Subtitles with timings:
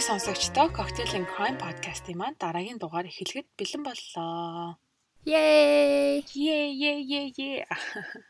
[0.00, 4.80] Сонсогчдоо сонсогчдоо Cocktail and Crime podcast-ийн маань дараагийн дугаар эхлэхэд бэлэн боллоо.
[5.28, 6.24] Yay!
[6.32, 7.60] Yay yay yay yay.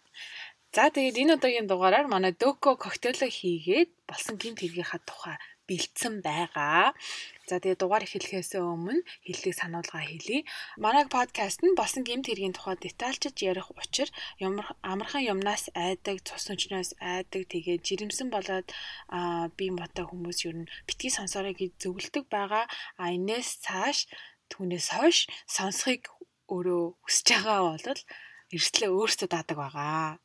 [0.75, 5.39] За тэгээд энэ удаагийн дугаараар манай Дөко коктейло хийгээд болсон гинт хэргийнхаа тухай
[5.71, 6.91] бэлдсэн байгаа.
[7.51, 10.47] За тэгээ дугаар эхлэхээс өмнө хэллэг сануулга хэлье.
[10.79, 14.07] Манай подкаст нь болсон гэмт хэргийн тухай детальчж ярих учир
[14.87, 18.71] амархан юмнаас айдаг, цус өчнөөс айдаг, тэгээ жирэмсэн болоод
[19.11, 22.71] аа би мотой хүмүүс ер нь битгий сонсорой гэж зөвлөдөг байгаа.
[23.03, 24.07] А энэс цааш
[24.55, 25.19] түүнээс хойш
[25.51, 26.07] сонсхийг
[26.55, 27.99] өөрөө хүсэж байгаа бол
[28.55, 30.23] эрсдлээ өөртөө даадаг байгаа.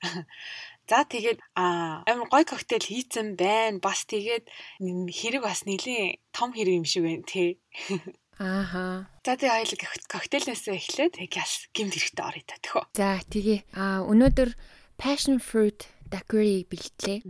[0.85, 3.81] За тэгээд амар гой коктейл хийцэн байна.
[3.81, 4.45] Бас тэгээд
[4.80, 7.58] хэрэг бас нэлийн том хэрэг юм шиг байна тий.
[8.38, 9.09] Ааха.
[9.23, 12.84] За тэгээ хоёул коктейлнээс эхлээд тэг яс гимт хэрэгтэй орё та төхөө.
[12.94, 14.52] За тэгээ а өнөөдөр
[15.00, 17.25] passion fruit daiquiri бэлтлээ.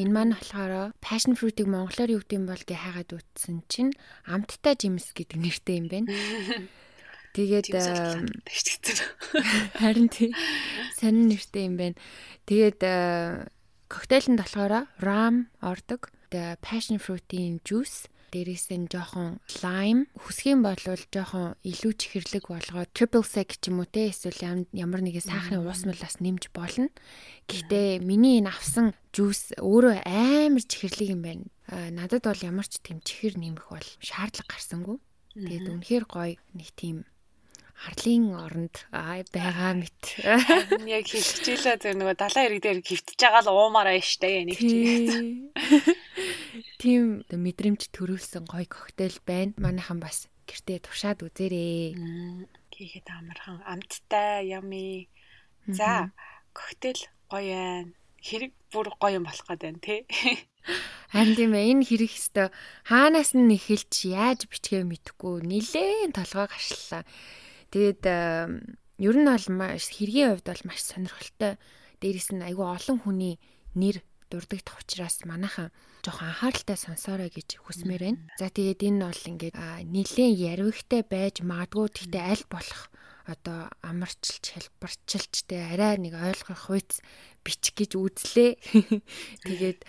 [0.00, 3.92] Энэ маань болохоор passion fruit-ыг монголоор юу гэдэг юм бол гэ хайгаад утсан чинь
[4.26, 6.08] амттай жимс гэдэг нэртэй юм байна.
[7.34, 7.74] Тэгээд
[9.82, 10.30] харин тий
[10.94, 11.98] сонин нэртэй юм байна.
[12.46, 12.80] Тэгээд
[13.90, 16.14] коктейлэнд болохоор ram ордог.
[16.30, 23.22] Тэгээд passion fruit-ийн juice дээрээс нь жоохон lime хүсгийн бол жоохон илүү чихэрлэг болгоод triple
[23.22, 26.90] sec ч юм уу те эсвэл ямар нэгэн сахарын уус мулаас нэмж болно.
[27.46, 31.46] Гэхдээ миний энэ авсан жуус өөрөө амар чихэрлэг юм байна.
[31.70, 34.98] Надад бол ямар ч тийм чихэр нэмэх бол шаардлага гарсангүй.
[35.38, 37.06] Тэгээд үнэхээр гоё нэг тийм
[37.74, 40.02] харлын оронд байгаа мэт.
[40.86, 45.50] Яг хилчээлээ зөв нөгөө далайн ирэг дээр хөвтөж байгаа л уумаараа штэ нэг чи.
[46.78, 49.52] Тийм мэдрэмж төрүүлсэн гоё коктейл байна.
[49.58, 51.98] Манайхан бас гэртээ туршаад үзээрэй.
[52.70, 55.10] Хийхэд амархан амттай ями.
[55.66, 56.14] За
[56.54, 57.92] коктейл гоё байна.
[58.24, 60.00] Хэрэг бүр гоё юм болох гээд байна тий.
[61.12, 62.48] Харин тийм ээ энэ хэрэг өстө
[62.88, 67.04] хаанаас нь эхэлж яаж бичгээ мэдэхгүй нилээн толгой гаршлаа.
[67.74, 71.58] Тэгээд ер нь бол маш хэргийн хувьд бол маш сонирхолтой.
[71.98, 73.42] Дээрээс нь айгүй олон хүний
[73.74, 73.98] нэр
[74.30, 75.74] дурддагт учраас манайхан
[76.06, 78.22] жоохон анхааралтай сонсоорой гэж хүсмээр байна.
[78.38, 79.56] За тэгээд энэ бол ингээд
[79.90, 82.94] нэлээд ярвигтай байж магадгүй тэгтээ аль болох
[83.26, 87.02] одоо амарчилж хэлбарчилж тэ арай нэг ойлгох хуйц
[87.42, 88.50] бичих гэж үзлээ.
[89.48, 89.80] Тэгээд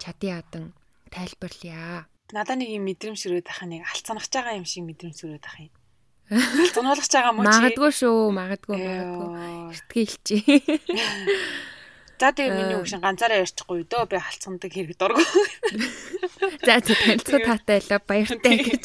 [0.00, 0.64] чадын ядан
[1.10, 2.06] тайлбарлая.
[2.30, 5.74] Надаа нэг юм мэдрэмж ширээд ах нэг алцанах байгаа юм шиг мэдрэмж ширээд ах юм.
[6.28, 7.52] Тунуулгаж байгаа мó чи.
[7.52, 9.28] Магадгүй шүү, магадгүй, магадгүй.
[9.76, 10.42] Эртгэлчээ.
[12.14, 15.20] За тэгээ миний өгшин ганцаараа ярьчихгүй дөө би халцгандаг хэрэг дургу.
[16.62, 18.84] За танилцуу таатай л баяртай гэж.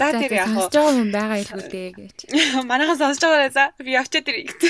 [0.00, 2.18] За тэр яг сонсож байгаа хүн байгаа илүү дээ гэж.
[2.70, 4.62] Манайхан сонсож байгаарай за би явчаад ирье гэт.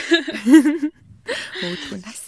[1.70, 2.22] Өөдгөө нас.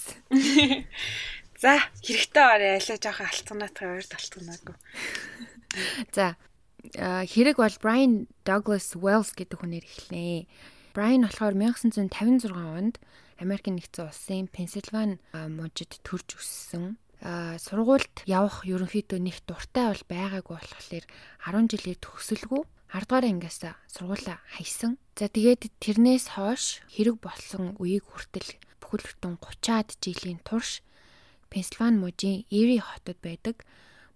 [1.59, 4.77] За хэрэгтэй орой алиа жоохон алцганаатаа ойр талтганаагүй.
[6.15, 6.39] За
[6.93, 10.45] хэрэг бол Brian Douglas Wells гэдэг хүнээр эхэлнэ.
[10.93, 13.01] Brian болохоор 1956 онд
[13.41, 17.01] Америк нэгдсэн улсын Пенсильвани мужид төрж өссөн.
[17.25, 21.05] Сургуульд явах ерөнхийдөө нэг дуртай бол байгаагүй болохоор
[21.51, 22.63] 10 жилээр төгсөлгүй
[22.95, 23.59] 10 дугаар ангиас
[23.91, 25.03] сургуулаа хайсан.
[25.19, 30.85] За тэгээд тэрнээс хойш хэрэг болсон үеийг хүртэл бүхэл бүтэн 30-аад жилийн турш
[31.51, 33.67] Пенсильвани мужийн Эри хотод байдаг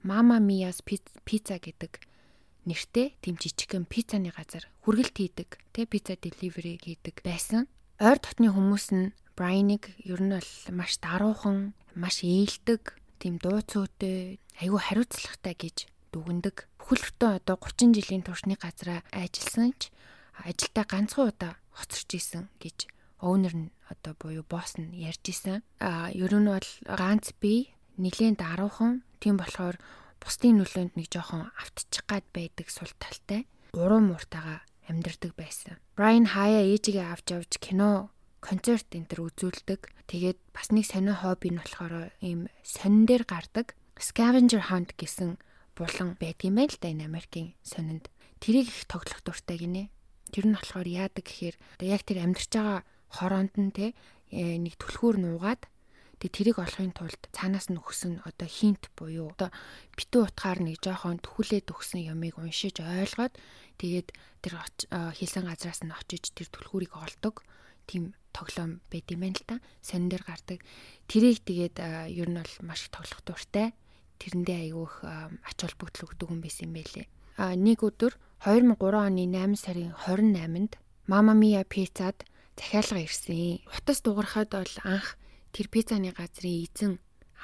[0.06, 0.79] Mama Mia's
[1.27, 1.99] Pizza гэдэг
[2.67, 7.71] нэртэй тийм жижигхэн пиццаны газар хүргэлт хийдэг, тэ пицца деливери хийдэг байсан.
[8.01, 14.43] Ойр дотны хүмүүс нь Брайныг ер нь бол маш даруухан, маш ээлдэг, тийм дуу цөөтэй,
[14.59, 16.67] айгүй хариуцлагатай гэж дүгндэг.
[16.83, 19.95] Бүхэл бүтэн одоо 30 жилийн туршны газараа ажилласан ч
[20.43, 22.91] ажилдаа ганцхан удаа хоцорч исэн гэж
[23.23, 25.63] оунер нь одоо буюу босс нь ярьж исэн.
[25.79, 29.77] А ер нь бол ганц би нэлээд даруухан тийм болохоор
[30.23, 35.76] бусдын нөлөөнд нэг жоохон автчих гад байдаг сул талтай уруу мууртайгаа амьдардаг байсан.
[35.97, 38.11] Брайан хаяа ээжигээ авч явж кино,
[38.41, 39.93] концерт энэ төр үзүүлдэг.
[40.09, 45.37] Тэгээд бас нэг сонио хобби нь болохоор ийм сонин дээр гардаг scavenger hunt гэсэн
[45.76, 48.09] булан байдгийм байл та энэ Америкийн сонинд.
[48.41, 49.91] Тэрийг их тоглох дуртай гинэ.
[50.32, 52.81] Тэр нь болохоор яадаг гэхээр яг тэр амьдарч байгаа
[53.12, 53.87] хороонд нь те
[54.32, 55.67] э, нэг түлхүүр нуугаад
[56.19, 59.55] Тэгээ тэрийг олохын тулд цаанаас нь өгсөн одоо хинт буюу одоо
[59.94, 63.38] битүү утгаар нэг жоохон төхүүлээд өгсөн ямыг уншиж ойлгоод
[63.79, 64.09] тэгээд
[64.43, 64.55] тэр
[64.91, 67.47] хийсэн газраас нь очиж тэр түлхүүрийг олдог
[67.87, 69.56] тийм тоглоом байд юм байна л та.
[69.82, 70.61] Сонин дээр гардаг.
[71.11, 71.76] Тэрийг тэгээд
[72.12, 73.75] ер нь бол маш их тоглох дуртай.
[74.19, 74.94] Тэрэндээ айгүйх
[75.47, 77.06] ач холбогдол өгдөг юм байсан юм байлээ.
[77.38, 80.73] А нэг өдөр 2003 оны 8 сарын 28-нд
[81.09, 82.26] Mama Mia Pizza-д
[82.59, 83.62] захиалга ирсэн.
[83.70, 85.17] Утас дуурахад бол анх
[85.55, 86.93] тэр пиццаны газрын эзэн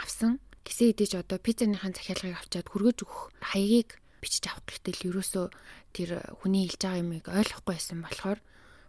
[0.03, 3.21] авсан Гисэн идэж одоо пиццаныхаа захиалгыг авчаад хүргэж өгөх
[3.53, 5.47] хаягийг бичиж авах гэтэл ерөөсөө
[5.93, 6.11] тэр
[6.41, 8.41] хүний хэлж байгаа юмыг ойлгохгүй байсан болохоор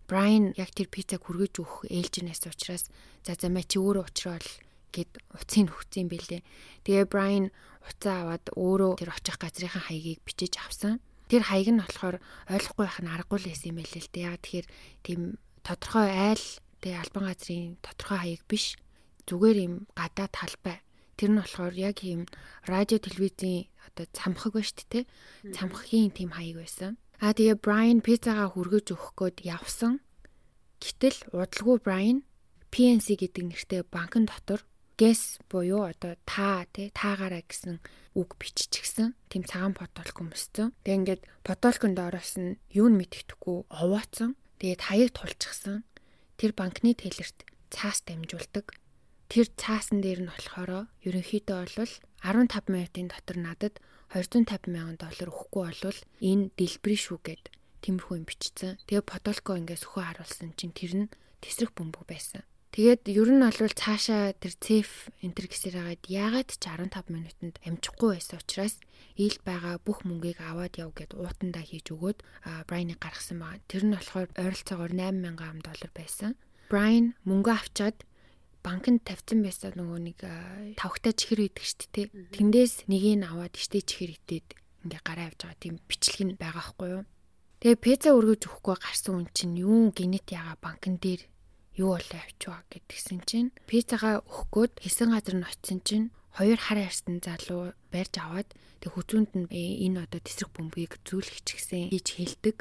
[0.08, 2.88] Брайан яг тэр пиццаг хүргэж өгөх ээлжинээс учраас
[3.28, 4.50] за за мэ чи өөрөө уучраал
[4.96, 6.42] гэд уцыг хөвцсөн бэлээ.
[6.88, 7.52] Тэгээ Брайан
[7.84, 11.04] уцаа аваад өөрөө тэр очих газрынхаа хаягийг бичиж авсан.
[11.28, 14.28] Тэр хаяг нь болохоор ойлгохгүй байх нь аргагүй л байсан юм байл л дээ.
[14.32, 14.68] Яг тэгэхээр
[15.04, 15.22] тийм
[15.66, 16.46] тодорхой айл
[16.80, 18.80] тэгээ албан газрын тодорхой хаяг биш.
[19.26, 20.86] Зүгээр юм гадаа талбай.
[21.18, 22.30] Тэр нь болохоор яг юм
[22.70, 25.06] радио телевизийн одоо цамхаг ба шүү дээ.
[25.56, 27.02] Цамхагийн тийм хаяг байсан.
[27.24, 30.04] Аа тэгээ Брайан пиццагаа хүргэж өгөх гээд явсан.
[30.84, 32.20] Гэтэл удалгүй Брайан
[32.76, 34.62] PNC гэдэг нэртэй банкн дотор
[35.00, 37.80] гэс буюу одоо та тий таагаараа гэсэн
[38.20, 39.16] үг биччихсэн.
[39.32, 40.76] Тим цагаан потолк өмссөн.
[40.84, 44.36] Тэгээ ингээд потолконд ороос нь юу нь мэддэхгүй овооцсон.
[44.60, 45.88] Тэгээд хаяг тулчихсан.
[46.36, 48.76] Тэр банкны тэлэрт цаас дамжуулдаг.
[49.32, 53.76] Тэр цаасан дээр нь болохоор ерөнхийдөө бол 15 минутын дотор надад
[54.14, 57.44] 250 мянган доллар өгөхгүй болвол энэ дэлбэрийн шүү гэд
[57.82, 58.78] тиймэрхүү юм бичсэн.
[58.86, 61.12] Тэгээ потолко ингээс өхөө харуулсан чинь тэр нь
[61.42, 62.46] тесрэх бөмбөг байсан.
[62.76, 68.20] Тэгээд ер нь бол цаашаа тэр цеф энтер гэсээр хагаад яагаад ч 15 минутанд амжихгүй
[68.20, 68.76] байсан учраас
[69.16, 72.20] ил байгаа бүх мөнгийг аваад яв гэд уутандаа хийж өгөөд
[72.68, 73.64] Брайныг гаргасан байна.
[73.72, 76.36] Тэр нь болохоор ойролцоогоор 8000 ам доллар байсан.
[76.68, 77.98] Брайан мөнгө авчаад
[78.66, 80.20] банкнд тавьсан байсан нөгөө нэг
[80.82, 82.08] тавхтай чихэр идэг шүү дээ.
[82.34, 84.48] Тэндээс нэгийг аваад штэ чихэр идээд
[84.90, 87.04] ингээ гараа явж байгаа тийм бичлэг нь байгаа хгүй юу.
[87.62, 91.22] Тэгээ пицца өргөж өгөхгүй гарсан хүн чинь юу генет яга банкн дээр
[91.78, 97.24] юу болоо авчваа гэдгсэн чинь пиццагаа өгөхгүйд хэсэн газар нь очисон чинь хоёр хар арьсан
[97.24, 98.50] залуу барьж аваад
[98.84, 102.58] тэг хүзүүнд нь «Э, энэ одоо тесрэх бөмбөгийг зүүлчихсэн гэж хэлдэг.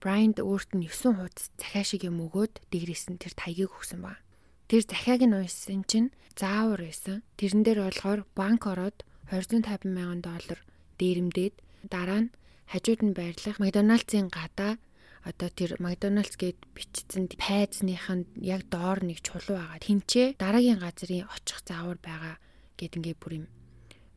[0.00, 4.20] Брайанд өөрт нь 9 хуудас захиа шиг юм өгөөд дээрээс нь тэр таягийг өгсөн ба.
[4.74, 7.22] Тэр захиаг нь уншсан чинь заавар байсан.
[7.38, 10.58] Тэрэн дээр болохоор банк ороод 250 мянган доллар
[10.98, 11.54] дээрэмдээд
[11.86, 12.34] дараа нь
[12.66, 14.74] хажууд нь байрлах Макдоналдсын гадаа
[15.22, 19.78] одоо тэр Макдоналдс гээд бичсэн пайзных нь яг доор нэг чулуу байгаа.
[19.78, 22.34] Тинчээ дараагийн газрын очих заавар байгаа
[22.74, 23.46] гэд ингээ бүр юм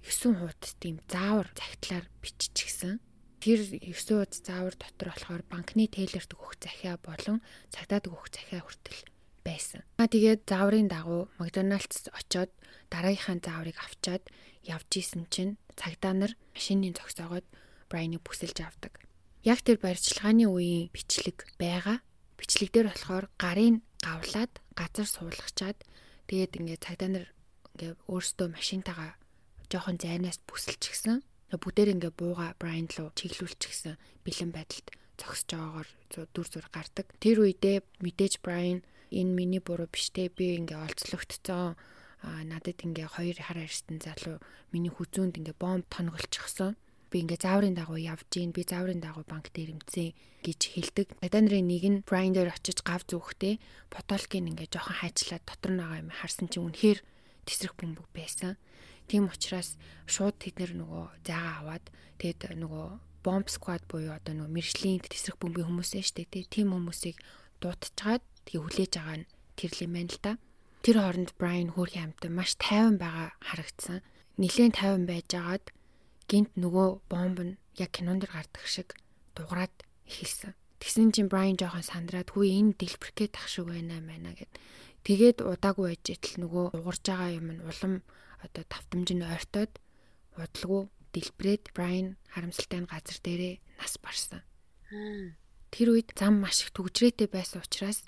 [0.01, 2.98] 9 хуудас тийм заавар загтлаар биччихсэн.
[3.45, 9.06] Тэр 9 хуудас заавар дотор болохоор банкны тейлерт өгөх захиа болон цагдаад өгөх захиа хүртэл
[9.47, 9.81] байсан.
[9.95, 12.51] Аа тэгээд зааврын дагуу Макдоналдс очоод
[12.91, 14.23] дараагийнхаа зааврыг авчаад
[14.67, 17.47] явж исэн чинь цагдаа нар машины зогсоогоод
[17.88, 19.07] Брайныг бүсэлж авдаг
[19.47, 22.03] яг тэр барьчилгааны үеийн бичлэг байгаа.
[22.35, 25.79] Бичлэг дээр болохоор гарын гавлаад газар суулгачаад
[26.27, 27.25] тэгээд ингээд цагдаа нар
[27.79, 29.15] ингээд өөрсдөө машинтайгаа
[29.71, 31.23] жоохон зайнаас бүсэлчихсэн.
[31.55, 33.95] Бүгдээр ингээд бууга Брайан руу чиглүүлчихсэн
[34.27, 35.89] бэлэн байдалд зогсож байгаагаар
[36.35, 37.07] дүр зур гардаг.
[37.23, 40.30] Тэр үедээ мэдээж Брайан энэ миний буруу биш те.
[40.30, 41.75] Би ингээ олцлогдсон.
[42.25, 44.42] А надад ингээ хоёр хар арьстан залуу
[44.74, 46.75] миний хүзүүнд ингээ бомб тонголчихсон
[47.12, 50.12] би ингээ зааврын дагуу явж гин би зааврын дагуу банк дээр имцэн
[50.44, 51.07] гэж хэлдэг.
[51.24, 56.04] Надад нарын нэг нь Брайан дээр очиж гав зүгтээ потолкийн ингээ жоохон хайчлаад дотор байгаа
[56.04, 57.00] юм харсан чинь үнэхээр
[57.48, 58.59] тесрэх бөмбөг байсан.
[59.07, 61.86] Тийм учраас шууд тэд нөгөө заагаа аваад
[62.19, 62.86] тэгэд нөгөө
[63.24, 67.16] бомб сквад буюу одоо нөгөө мэржлийн тесрэх бөмбөгийн хүмүүсээ штэ тийм хүмүүсийг
[67.64, 70.31] дуутчихад тэгээ хүлээж байгаа нь тэрлээ мэн л да.
[70.81, 73.99] Тэр хооронд Брайан хөөрхөн амтан маш тайван байгаа харагдсан.
[74.39, 75.66] Нилээн тайван байжгаад
[76.31, 78.95] гинт нөгөө бомб нь яг кинонд дэр гардаг шиг
[79.35, 79.75] дуграад
[80.07, 80.56] эхэлсэн.
[80.80, 84.51] Тэгсэн чинь Брайан жоохон сандраад хүү энэ дэлбэрхээ тах шиг байна маа гэд.
[85.04, 87.94] Тэгээд удаагүй байж итэл нөгөө угарж байгаа юм нь улам
[88.45, 89.71] одоо тавтамж нь ойртоод
[90.37, 90.81] удалгүй
[91.13, 94.42] дэлбрээд Брайан харамсалтай газар дээрээ нас барсан.
[95.73, 98.06] Тэр үед зам маш их төгжрээтэй байсан учраас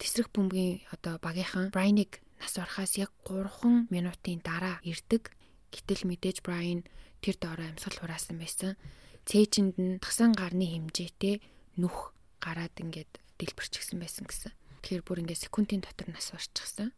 [0.00, 5.28] тесрэх бөмбөгийн одоо багийнхан Брайныг нас барахаас яг 3 минутын дараа ирдэг.
[5.68, 6.88] Гэтэл мэдээж Брайан
[7.20, 8.80] тэр доороо амьсгал хураасан байсан.
[9.28, 11.44] Цээжинд нь тагсан гарны хэмжээтэй
[11.76, 14.52] нүх гараад ингээд дэлбэрчихсэн байсан гэсэн.
[14.80, 16.96] Тэгэхээр бүр ингээд секундын дотор нас барчихсан.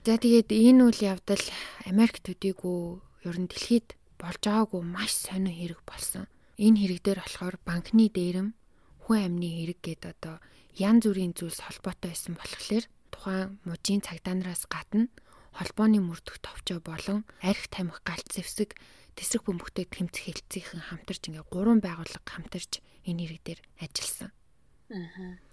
[0.00, 1.44] За тэгээд энэ үйл явдал
[1.84, 6.24] Америк төдийгүй ер нь дэлхийд болж байгаагүй маш сонир хэрэг болсон.
[6.56, 8.56] Энэ хэрэг дээр болохоор банкны дээрэм
[9.04, 10.40] хүн амны хэрэг гээд одоо
[10.80, 15.12] янз бүрийн зүйлс холбоотой байсан болохоор тухайн мужийн цагдаанараас гадна
[15.52, 18.78] холбооны мөрдөх товчоо болон арх тамхи галт зэвсэг
[19.18, 24.30] тесрэх бөмбөгтэй тэмцэх хэлцийнхэн хамтарч ингээ гурван байгууллага хамтарч энэ хэрэг дээр ажилласан.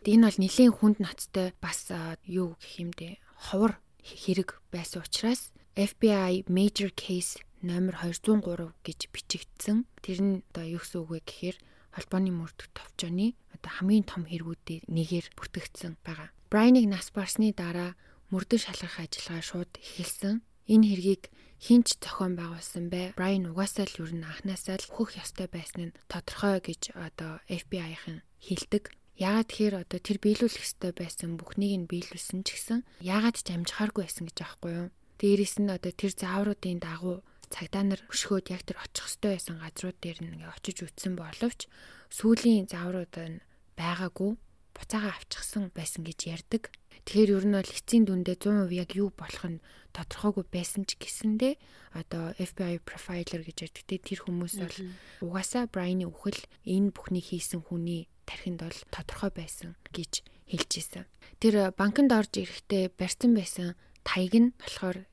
[0.07, 1.91] Энэ бол нэлийн хүнд ноцтой бас
[2.25, 3.21] юу гэх юм бэ?
[3.51, 9.85] Ховор хэрэг байсан учраас FBI Major Case номер 203 гэж бичигдсэн.
[10.01, 11.57] Тэр нь одоо юу гэсэн үг вэ гэхээр
[11.93, 16.29] холбооны мөрдөх товчооны одоо хамгийн том хэрэгүүдийн нэгээр бүртгэгдсэн байгаа.
[16.53, 17.97] Брайныг нас барсны дараа
[18.29, 20.45] мөрдөн шалгах ажиллагаа шууд эхэлсэн.
[20.69, 21.23] Энэ хэргийг
[21.57, 23.11] хинч зохион байгуулсан бай.
[23.17, 28.21] Брайан угаасаа л ер нь анханасаа л өөхөх ёстой байсан нь тодорхой гэж одоо FBI-ын
[28.45, 28.93] хэлдэг.
[29.17, 34.05] Яагаад тэгэхээр одоо тэр биелүүлэх ёстой байсан бүхнийг нь биелүүлсэн ч гэсэн яагаад ч амжихааргүй
[34.05, 34.87] байсан гэж аахгүй юу?
[35.17, 39.97] Дээрээс нь одоо тэр заавруудын дагуу цагдаа нар өшгөөд яг тэр очих ёстой байсан газрууд
[40.01, 41.67] дээр нь ингээ очиж үтсэн боловч
[42.11, 43.43] сүүлийн зааврууд нь
[43.79, 44.31] байгаагүй
[44.77, 46.69] буцаага авчихсан байсан гэж ярьдаг.
[47.07, 49.63] Тэгэхээр ер нь бол эцсийн дүндээ 100% яг юу болох нь
[49.95, 51.55] тодорхойгүй байсан ч гэсэндээ
[51.97, 54.77] одоо FBI profiler гэж ярьдаг те тэр хүмүүс бол
[55.25, 56.37] угаасаа Брайны үхэл
[56.67, 61.05] энэ бүхний хийсэн хүний тархинд бол тодорхой байсан гэж хэлж исэн.
[61.39, 63.73] Тэр банкнд орж ирэхдээ барьсан байсан
[64.03, 65.07] таяг нь болохоор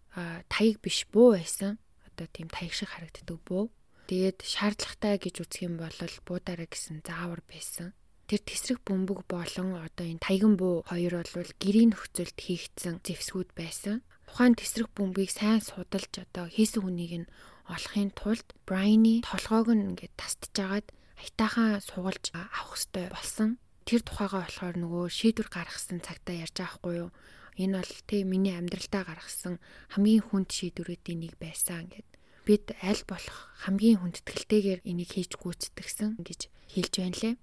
[0.51, 1.79] таяг биш буу байсан.
[2.15, 3.75] Одоо тийм таяг шиг харагддаг буу.
[4.07, 7.93] Тэгээд шаардлагатай гэж үзэх юм бол буудаараа гэсэн заавар байсан
[8.29, 14.01] тэр тесрэг бөмбөг болон одоо энэ таяган буу хоёр бол гэрийн нөхцөлд хийгдсэн зэвсгүүд байсан.
[14.25, 17.31] Тухайн тесрэг бөмбөгийг сайн судалж одоо хийсэн хүнийг нь
[17.69, 20.89] олохын тулд Брайны толгойг нь ингээд тастж агаад
[21.21, 23.49] аятаахан суулж авах хэрэгтэй болсон.
[23.85, 27.11] Тэр тухайгаа болохоор нөгөө шийдвэр гаргасан цагтаа ярьж байхгүй юу?
[27.61, 29.63] Энэ бол тэ миний амьдралдаа гаргасан
[29.95, 32.09] хамгийн хүнд шийдвэрүүдийн нэг байсан гэд
[32.45, 36.41] бид аль болох хамгийн хүндэтгэлтэйгээр энийг хийж гүйцэтгсэн гэж
[36.75, 37.35] хэлж байна лээ.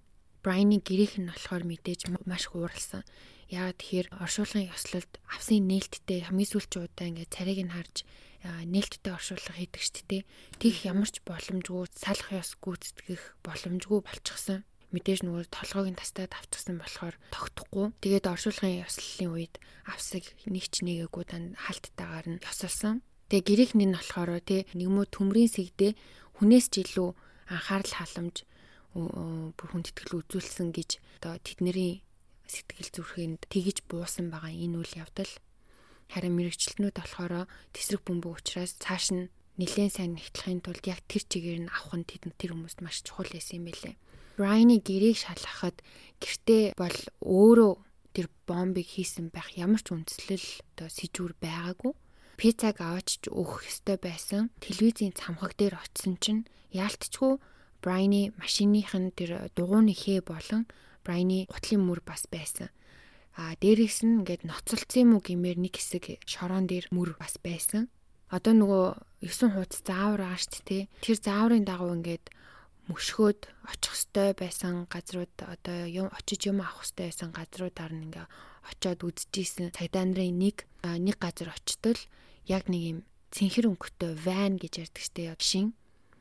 [0.46, 3.02] Брайны гэрийнх нь болохоор мэдээж маш хууралсан.
[3.50, 7.96] Яагаад тэгэхээр оршуулгын ёслолд авсан нээлттэй хамгийн сүүлчийн удаа ингээд царайг нь харж
[8.42, 10.24] нээлттэй оршуулга хийдэг шүү дээ.
[10.58, 14.66] Тих ямар ч боломжгүй салах ёс гүйцэтгэх боломжгүй болчихсон.
[14.92, 17.96] Мэдээж нөгөө толгойг нь тастаад авчихсан болохоор тогтохгүй.
[18.04, 19.56] Тэгээд оршуулгын ёслолын үед
[19.88, 23.00] авсаг нэг ч нэгээгүй дан хальттайгаар нь ёсолсон.
[23.32, 25.96] Тэгээ гэрийнх нь болохоор тий нэгмөө төмрийн сэгдээ
[26.40, 27.10] хүнээс ч илүү
[27.48, 28.44] анхаарал халамж
[28.92, 32.04] бүр хүндэтгэл үзүүлсэн гэж одоо тэдний
[32.52, 35.32] сэтгэл зүрхэнд тэгж буусан байгаа энэ үйл явдал
[36.12, 41.60] харин мэрэгчлэнүүд болохоор тесрэг бөмбөг учраас цааш нь нэлээд сайн нэгтлэхийн тулд яг тэр чигээр
[41.64, 43.96] нь авах нь тэд тэр хүмүүст маш чухал байсан юм байлээ.
[44.42, 45.86] Брайны гэрийг шалгахад
[46.18, 47.74] гэртээ бол өөрөө
[48.18, 51.94] тэр бомбыг хийсэн байх ямар ч үндслэл одоо сэжүүр байгаагүй.
[52.42, 54.50] Пиццаг аваач өгөх ёстой байсан.
[54.58, 57.38] Телевизийн цамхаг дээр очисон чинь яалтчгүй
[57.86, 60.66] Брайны машиных нь тэр дугууны хээ болон
[61.06, 62.74] Брайны гутлын мөр бас байсан.
[63.38, 67.94] А дээрээс нь ингээд ноцолцсон юм уу гэмээр нэг хэсэг шороон дээр мөр бас байсан.
[68.34, 68.86] Одоо нөгөө
[69.22, 70.84] 9 хуудас заавар шүү дээ.
[71.06, 72.26] Тэр зааврын дагуу ингээд
[72.92, 78.28] мөшгөөд очих хөстэй байсан газрууд одоо юм очиж юм авах хөстэй байсан газруудаар нь ингээ
[78.70, 82.00] очиод үзчихсэн цагдаа нарын нэг нэг газар очтол
[82.46, 83.00] яг нэг юм
[83.32, 85.74] цэнхэр өнгөтэй ван гэж ярьдаг штеп шин.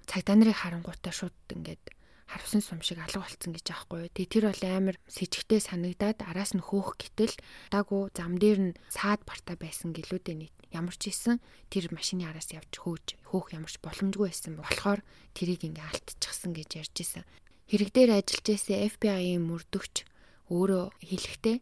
[0.07, 1.83] Цагдаа нарын харангуйтаа шууд ингээд
[2.31, 4.07] харвсан сум шиг алга болцсон гэж аахгүй.
[4.15, 7.35] Тэгээ тэр бол амар сэжигтэй санагдаад араас нь хөөх гэтэл
[7.75, 12.55] даагүй зам дээр нь саад барта байсан гэлүүдээ нийт ямар ч исэн тэр машины араас
[12.55, 15.03] явж хөөж хөөх ямарч боломжгүй байсан болохоор
[15.35, 17.27] тэрийг ингээ алтчихсан гэж ярьж исэн.
[17.67, 20.07] Хэрэг дээр ажиллаж исэн FBI-ийн мөрдөгч
[20.55, 21.57] өөрөө хэлэхдээ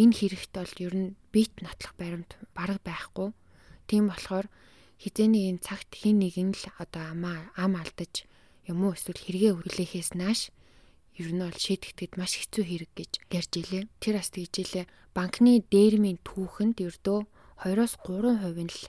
[0.00, 3.32] энэ хэрэгт бол ер нь бит нотлох баримт бараг байхгүй.
[3.88, 4.48] Тийм болохоор
[5.00, 8.28] хизээний энэ цагт хин нэгэн л одоо амаа ам алдаж
[8.70, 10.50] юм уу эсвэл хэрэгээ хүлээхээс нааш
[11.16, 13.84] ер нь бол шийдэгдэхэд маш хэцүү хэрэг гэж ярьж илээ.
[14.02, 14.86] Тэр бас тэгж илээ.
[15.16, 17.24] Банкны дээрмийн түүхэнд ердөө
[17.64, 18.82] 2-3% нь л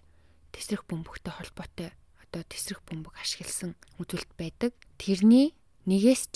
[0.52, 4.76] тесрэх бөмбөгтэй холбоотой одоо тесрэх бөмбөг ашигласан үзүүлэлт байдаг.
[5.00, 5.56] Тэрний
[5.88, 6.24] нэгээс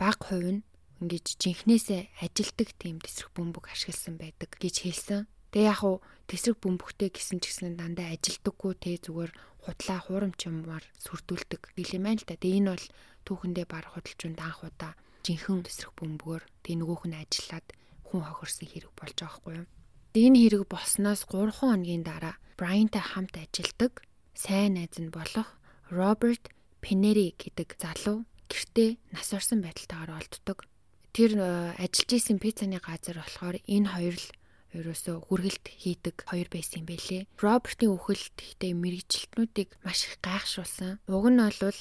[0.00, 0.66] бага хувь нь
[1.04, 5.28] ингэж жинхнээсээ ажилдаг тийм тесрэх бөмбөг ашигласан байдаг гэж хэлсэн.
[5.52, 9.32] Тэгээ яг уу тесрэг бөмбөгтэй гэсэн ч гэсэн дандаа ажилдаггүй те зүгээр
[9.66, 12.38] худлаа хуурамчмаар сүрдүүлдэг гэлээ маань л да.
[12.38, 12.86] Тэгээ энэ бол
[13.26, 14.94] түүхэндээ баг худалчунд анх удаа
[15.26, 17.66] жинхэнэ тесрэг бөмбөгөөр тэгээ нөгөөх нь ажиллаад
[18.06, 19.68] хүн хохирсон хэрэг болж байгаа хгүй юу.
[20.14, 25.58] Энэ хэрэг болсноос 3 хоногийн дараа Брайантай хамт ажилдаг сайн найз нь болох
[25.90, 30.64] Роберт Пенери гэдэг залуу гэртээ нас орсон байдалтайгаар олддог.
[31.10, 34.26] Тэр э, ажиллаж исэн пиццаны газар болохоор энэ хоёр л
[34.80, 37.22] ерөөсөө хүргэлт хийдэг хоёр байсан юм байлээ.
[37.40, 41.00] Робертийн үхэлд ихтэй мэрэгчлэтнүүдийг маш их гайхшруулсан.
[41.08, 41.80] Уг нь бол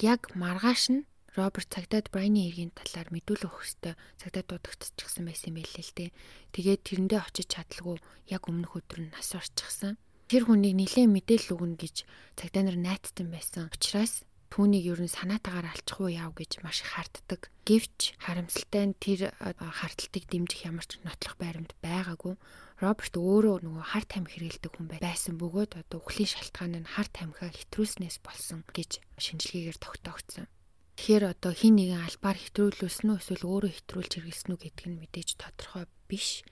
[0.00, 5.82] яг маргааш нь Роберт цагдаад Брайны хэргийн талаар мэдүүлэх хөстэй цагдаад дуудагдчихсан байсан юм байлээ
[5.82, 6.10] л дээ.
[6.54, 7.98] Тэгээд тэрэндээ очиж чадлагүй
[8.30, 9.98] яг өмнөх өдөр нь нас орчихсан.
[10.30, 12.06] Тэр хүнийг нилээн мэдээлэл өгнө гэж
[12.38, 13.66] цагдаа нар найцсан байсан.
[13.66, 14.22] Учираас
[14.54, 17.50] түүнийг ер нь санаатаагаар алчих уу яав гэж маш харддаг.
[17.66, 22.38] Гэвч харамсалтай нь тэр харталтыг дэмжих ямар ч нотлох байрамд байгаагүй.
[22.78, 27.50] Роберт өөрөө нөгөө харт тамхи хэрэгэлдэг хүн байсан бөгөөд одоо үхлийн шалтгаан нь харт тамхиа
[27.50, 30.46] хэтрүүлснээс болсон гэж шинжилгээгээр тогтоогдсон.
[30.46, 35.28] Тэгэхээр одоо хин нэгэн албаар хэтрүүлүүлсэн үү эсвэл өөрөө хэтрүүлж хэрэглэсэн үү гэдг нь мэдээж
[35.34, 36.46] тодорхой биш.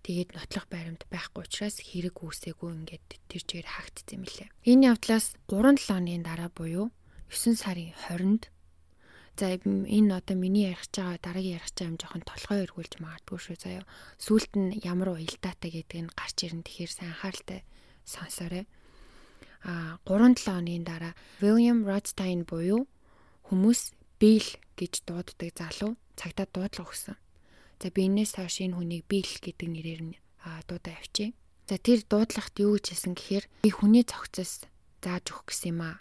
[0.00, 4.48] Тэгээд нотлох баримт байхгүй учраас хэрэг үүсээгүй ингээд тэр чигээр хаагдсан юм лээ.
[4.64, 6.88] Энэ явдлаас 3-7 оны дараа буюу
[7.34, 8.54] 9 сарын 20-нд
[9.34, 13.56] За энэ одоо миний ярих байгаа дараагийн ярих байгаа юм жоохон толгой эргүүлж магадгүй шүү
[13.58, 13.84] заяа.
[14.14, 17.60] Сүулт нь ямар уялдаатай гэдэг нь гарч ирэн тэгэхээр сайн анхааралтай
[18.06, 18.64] сонсоорой.
[19.66, 22.86] А 3-7 оны дараа William Rothstein буюу
[23.50, 23.90] хүмүүс
[24.22, 24.48] Bill
[24.78, 27.18] гэж дууддаг залуу цагтаа дуудлага өгсөн.
[27.82, 30.18] За би энэс хойш энэ хүнийг Bill гэдэг нэрээр нь
[30.70, 31.34] дуудаа явчих.
[31.66, 34.70] За тэр дуудлагт юу гэж хэлсэн гэхээр би хүний цогцос
[35.02, 35.98] зааж өгөх гэсэн юм аа.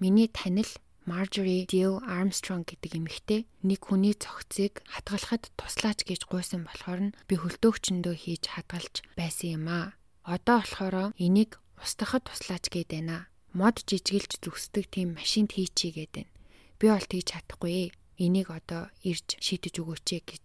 [0.00, 0.70] Миний танил
[1.10, 7.34] Marjorie Dill Armstrong гэдэг эмэгтэй нэг хүний цогцыг хадгалахад туслаач гэж гуйсан болохоор нь би
[7.34, 9.98] хөлдөөгчөндөө хийж хадгалж байсан юм аа.
[10.22, 13.26] Одоо болохоор энийг устгахад туслаач гээд байна.
[13.50, 16.32] Мод жижигэлж зүсдэг тийм машинд хийчий гээд байна.
[16.78, 17.90] Би бол тэгж чадахгүй.
[18.22, 20.44] Энийг одоо ирж шийдэж өгөөч гэж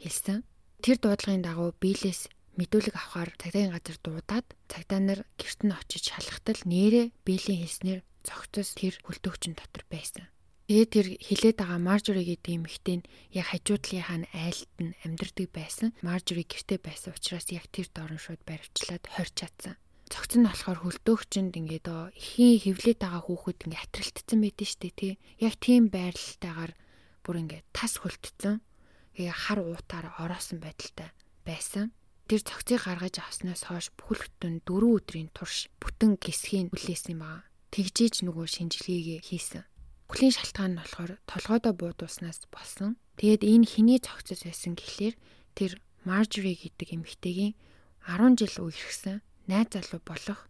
[0.00, 0.48] хэлсэн.
[0.80, 6.60] Тэр дуудлагын дагуу биелээс мэдүүлэг авахар цагдаагийн газар дуудаад цагдаа нар гэрт нь очиж шалгахтал
[6.64, 10.26] нэрээ биелийн хэлснээр цогцос тэр хөлтөөгчн дотор байсан.
[10.64, 15.92] Тэгээд тэр хилээд байгаа Маржори гэдэг эмэгтэй нь яг хажуудлынхаа нь айлт нь амьдардаг байсан.
[16.00, 19.76] Маржори гэртээ байсан учраас яг тэр дорн шууд баривчлаад хорч чадсан.
[20.08, 25.12] Цогц нь болохоор хөлтөөгчөнд ингээд ихийн хөвлөд байгаа хүүхэд ингээд атралтцсан байдэн штэ тий.
[25.36, 26.72] Яг тийм байралтайгаар
[27.20, 28.64] бүр ингээд тас хөлтцөн
[29.12, 31.12] тэгээ хар уутаар ороосон байдалтай
[31.44, 31.92] байсан.
[32.24, 37.44] Тэр цогцыг гаргаж авснаас хойш бүхэл бүтэн 4 өдрийн турш бүтэн гисхийн хүлээсэн юм аа.
[37.74, 39.66] Тэгжээж нөгөө шинжилгээгээ хийсэн.
[40.06, 42.94] Бүхлийн шалтгаан нь болохоор толгойдоо буудууснаас болсон.
[43.18, 45.14] Тэгээд энэ хэний цогцос байсан гэхлээр
[45.58, 47.58] тэр Marjorie гэдэг эмэгтэйгийн
[48.06, 50.46] 10 жил үерхсэн найз залуу болох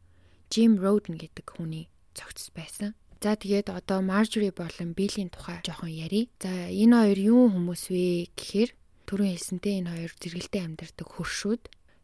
[0.53, 2.93] Jim Roden гэдэг хүний цогцос байсан.
[3.25, 6.29] За тэгээд одоо Marjorie болон Bill-ийн тухай жоохон ярий.
[6.45, 8.71] За энэ хоёр юу хүмүүс вэ гэхээр
[9.09, 11.63] түрүүн хэлсэнтэй энэ хоёр зэрэгэлдээ амьдардаг хөршүүд.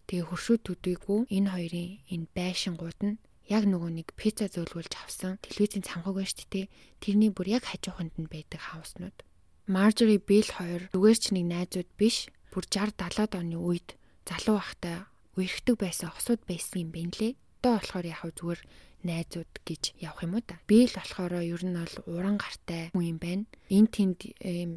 [0.09, 6.23] Тэгээ хөршүүдүүдийгүү энэ хоёрын энэ байшингууд нь яг нөгөө нэг пицца зөөлгүүлж авсан телевизийн цамхаг
[6.23, 6.71] шүү дээ.
[7.03, 9.27] Тэрний бүр яг хажууханд нь байдаг хауснууд.
[9.67, 12.31] Marjorie Bill хоёр зүгээр ч нэг найзууд биш.
[12.55, 17.35] Бүр 60 70-аад оны үед залуу байхдаа үерхдэг байсан осууд байсан юм байна лээ.
[17.61, 18.61] Одоо болохоор яг зүгээр
[19.03, 20.63] найзууд гэж явах юм уу та.
[20.71, 23.45] Би л болохоор ер нь бол уран гартай хүн юм байна.
[23.71, 24.19] Энд тэнд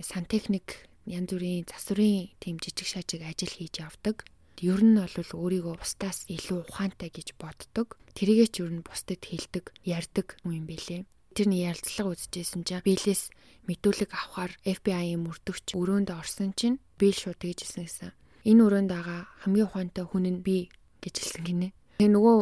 [0.01, 4.23] сантехник янз бүрийн засварын тийм жижиг шажиг ажил хийж явдаг.
[4.61, 7.97] Ер нь бол өөрийгөө бусдаас илүү ухаантай гэж боддог.
[8.13, 11.07] Тэрийгээ ч ер нь бусдад хэлдэг, ярьдаг юм бэлээ.
[11.33, 13.33] Тэрний ярилцлага үзчихсэн чинь Биллээс
[13.65, 18.11] мэдүүлэг авахар FBI-ийн мөрдөгч өрөөнд орсон чинь Билл шууд тэгж хэлсэн гэсэн.
[18.45, 20.69] Энэ өрөөнд байгаа хамгийн ухаантай хүн нь би
[21.01, 21.67] гэж хэлсэн гинэ.
[21.97, 22.37] Тэгээ нөгөө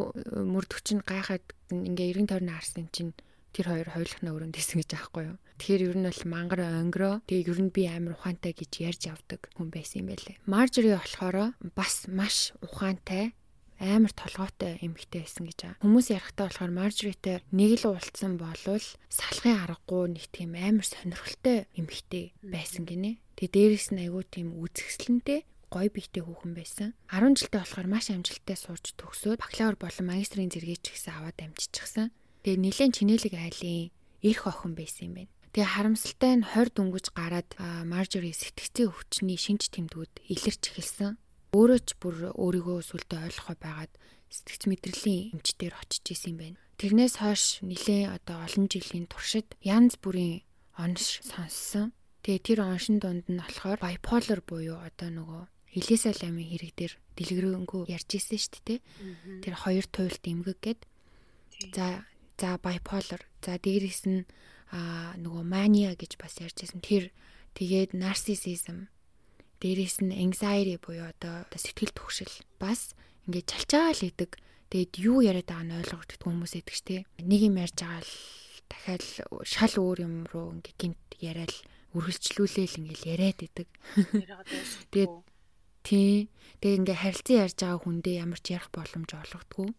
[0.49, 3.15] мөрдөгч нь гайхаад ингээ эргэн тойрны харсан чинь
[3.55, 5.37] тэр хоёр хойлохна өрөөнд исэн гэж аахгүй юу.
[5.61, 9.51] Тэгэхээр ер нь бол мангар онгороо тэгээ ер нь би амар ухаантай гэж ярьж авдаг
[9.53, 10.41] хүн байсан юм байлээ.
[10.49, 13.37] Маржери болохоор бас маш ухаантай
[13.81, 15.81] амар толгойтой эмэгтэй байсан гэж байгаа.
[15.81, 22.37] Хүмүүс ярихтаа болохоор Маржеритэй нэг л уулцсан болвол салахын аргагүй нэг тийм амар сонирхолтой эмэгтэй
[22.45, 23.17] байсан гинэ.
[23.41, 26.89] Тэгээ дээрэс нь айгүй тийм үзэсгэлэнтэй гоё бийтэй хүүхэн байсан.
[27.09, 32.13] 10 жилдээ болохоор маш амжилттай сурч төгсөөд бакалавр болон магистрийн зэрэгээ ч гэсэн аваад амжчихсан.
[32.41, 33.91] Тэгээ нэлээд чинэлэг айлын
[34.25, 35.33] эрх охин байсан юм байна.
[35.51, 37.49] Тэгээ харамсалтай нь 20 дөнгөж гараад
[37.85, 41.19] Маржори сэтгцийн өвчний шинж тэмдгүүд илэрч эхэлсэн.
[41.51, 43.93] Өөрөө ч бүр өөрийгөө сүлдө ойлгохоо байгаад
[44.31, 46.59] сэтгц мэдрэлийн эмчтэр очиж исэн юм байна.
[46.79, 50.47] Тэрнээс хойш нэлээд одоо олон жилийн туршид янз бүрийн
[50.79, 51.91] онш сонссон.
[52.23, 57.91] Тэгээ тэр оншин дунд нь болохоор bipolar буюу одоо нөгөө Элиса ламын хэрэг дээр дэлгэрэнгүй
[57.91, 58.79] ярьж ирсэн шүү дээ.
[59.43, 60.81] Тэр хоёр туйлт эмгэг гээд.
[61.75, 62.03] За
[62.41, 63.21] за bipolar.
[63.45, 64.25] За дээрээс нь
[64.73, 66.81] аа нөгөө mania гэж бас ярьж ирсэн.
[66.81, 67.13] Тэр
[67.53, 68.89] тэгээд narcissism.
[69.61, 72.33] Дээрээс нь anxiety буюу одоо сэтгэл түгшил.
[72.57, 72.97] Бас
[73.29, 74.41] ингээд чалчаал идэг.
[74.73, 77.05] Тэгээд юу яриад байгааг нь ойлгохгүй хүмүүс идэг штэ.
[77.21, 78.13] Нэг юм ярьж байгаа л
[78.65, 79.03] дахиад
[79.45, 81.53] шал өөр юм руу ингээд гинт яриад
[81.93, 83.67] үргэлжлүүлээл ингээл яриад идэг.
[84.95, 85.13] Тэгээд
[85.83, 86.29] Тий.
[86.61, 89.73] Тэгээ ингээ харилцан ярьж байгаа хүндээ ямар ч ярих боломж олгодгүй.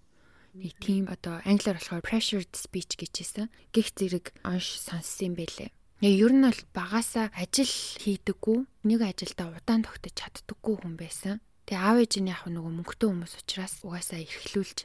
[0.52, 3.46] Нэг тийм одоо англиар болохоор pressured speech гэж хэлсэн.
[3.72, 5.72] Гих зэрэг онш сонссон юм бэлээ.
[6.04, 11.40] Яг ер нь бол багасаа ажил хийдэггүй, нэг ажилдаа удаан тогтож чаддаггүй хүн байсан.
[11.64, 14.78] Тэгээ аав ээж нь яг нөгөө мөнгөтэй хүмүүс учраас угаасаа эрхлүүлж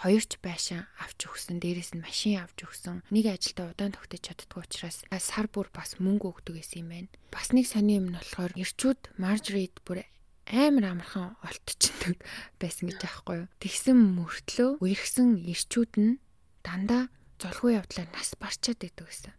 [0.00, 3.02] хоёрч байшин авч өгсөн, дээрээс нь машин авч өгсөн.
[3.10, 7.12] Нэг ажилдаа удаан тогтож чаддгүй учраас сар бүр бас мөнгө өгдөг гэсэн юм байна.
[7.34, 10.06] Бас нэг сони юм нь болохоор эрчүүд Marjorie бүр
[10.50, 12.18] амар амархан олтчдаг
[12.58, 13.48] байсан гэж аахгүй юу.
[13.62, 16.18] Тэгсэн мөртлөө үерхсэн ирчүүд нь
[16.66, 17.08] дандаа
[17.40, 19.34] золгүй явдлаар нас барчаад идэв гэсэн.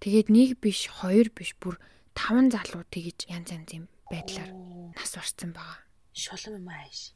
[0.00, 1.78] Тэгээд нэг биш, хоёр биш, бүр
[2.16, 4.50] таван залуу тэгж янз янзын байдлаар
[4.96, 5.80] нас барцсан байгаа.
[6.12, 7.14] Шулам юм ааш.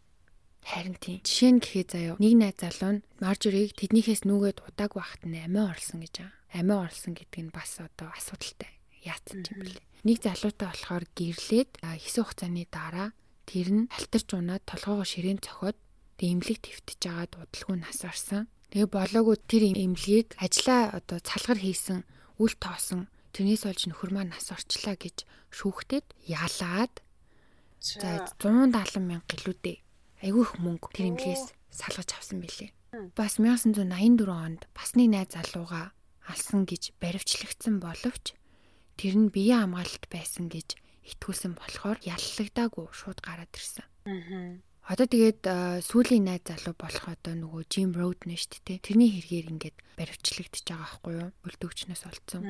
[0.65, 1.21] Харин тийм.
[1.25, 2.15] Жишээ нь гэхээ заяо.
[2.21, 6.37] Нэг найз залуу нь Маржорийг тэднийхээс нүгээд удааг байхад нь амиа орлсон гэж байгаа.
[6.53, 8.78] Амиа орлсон гэдэг нь бас одоо асуудалтай.
[9.09, 9.87] Яатсан юм бэлээ.
[10.05, 13.09] Нэг залуутай болохоор гэрлээд хэсэг хугацааны дараа
[13.49, 15.79] тэр нь алтарч унаад толгоогоо ширээн цохоод
[16.21, 18.47] тэг имлэг твтэж агаад удалгүй нас орсон.
[18.69, 22.05] Тэгээ болоогүй тэр имлэгийг ажлаа одоо цалгар хийсэн
[22.37, 25.25] үл тоосон тэрнээс олж нөхөр маань нас орчлаа гэж
[25.57, 26.95] шүүхтэд ялаад
[27.81, 29.79] за 170 мянга гэлүүдээ
[30.27, 32.71] айгүй их мөнгө тэр имлэгээс салгаж авсан билээ.
[33.15, 35.95] Бас 1984 онд бас нэг найз залууга
[36.27, 38.35] алсан гэж баривчлагдсан боловч
[38.99, 40.75] тэр нь биеийн хамгаалалт байсан гэж
[41.15, 43.87] итгүүлсэн болохоор яллагдаагүй шууд гараад ирсэн.
[44.11, 44.59] Аа.
[44.89, 45.45] Одоо тэгээд
[45.85, 48.81] сүүлийн найз залуу болох одоо нөгөө Jim Road нэ шүү дээ.
[48.81, 51.31] Тэрний хэрэгээр ингээд баривчлагдчихж байгаа байхгүй юу?
[51.45, 52.43] Үлдөвчнөөс олцсон.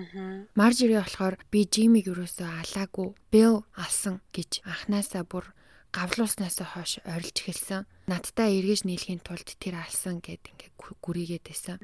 [0.55, 5.51] Marjorie болохоор би Jimmy-г юусоо алаагүй, Bill алсан гэж анханасаа бүр
[5.93, 7.89] гавлуулснаас хойш орилж эхэлсэн.
[8.09, 11.77] Надтай эргэж нийлхийн тулд тэр алсан гэд ингээ гүрийгээд байсан.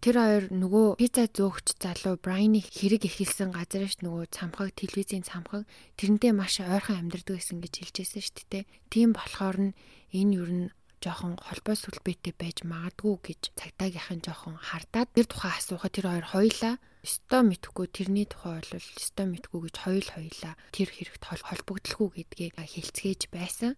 [0.00, 5.64] Тэр хоёр нөгөө пицца зөөгч залуу Брайны хэрэг эхэлсэн газарш нөгөө цамхаг телевизийн цамхаг
[5.96, 8.64] тэрнтэй маш ойрхон амьдардаг гэсэн гэж хэлжсэн шүү дээ.
[8.92, 9.76] Тийм болохоор нь
[10.12, 10.60] энэ юу н
[11.04, 16.74] жоохон холбоо сүлбэтэй байж магадгүй гэж цагдаагийнхан жоохон хардаад тэр тухай асуухад тэр хоёр хоёлаа
[17.04, 23.20] өстой мэдхгүй тэрний тухай бол өстой мэдхгүй гэж хоёул хоёлаа тэр хэрэгт холбогдлохгүй гэдгийг хэлцгээж
[23.28, 23.76] байсан.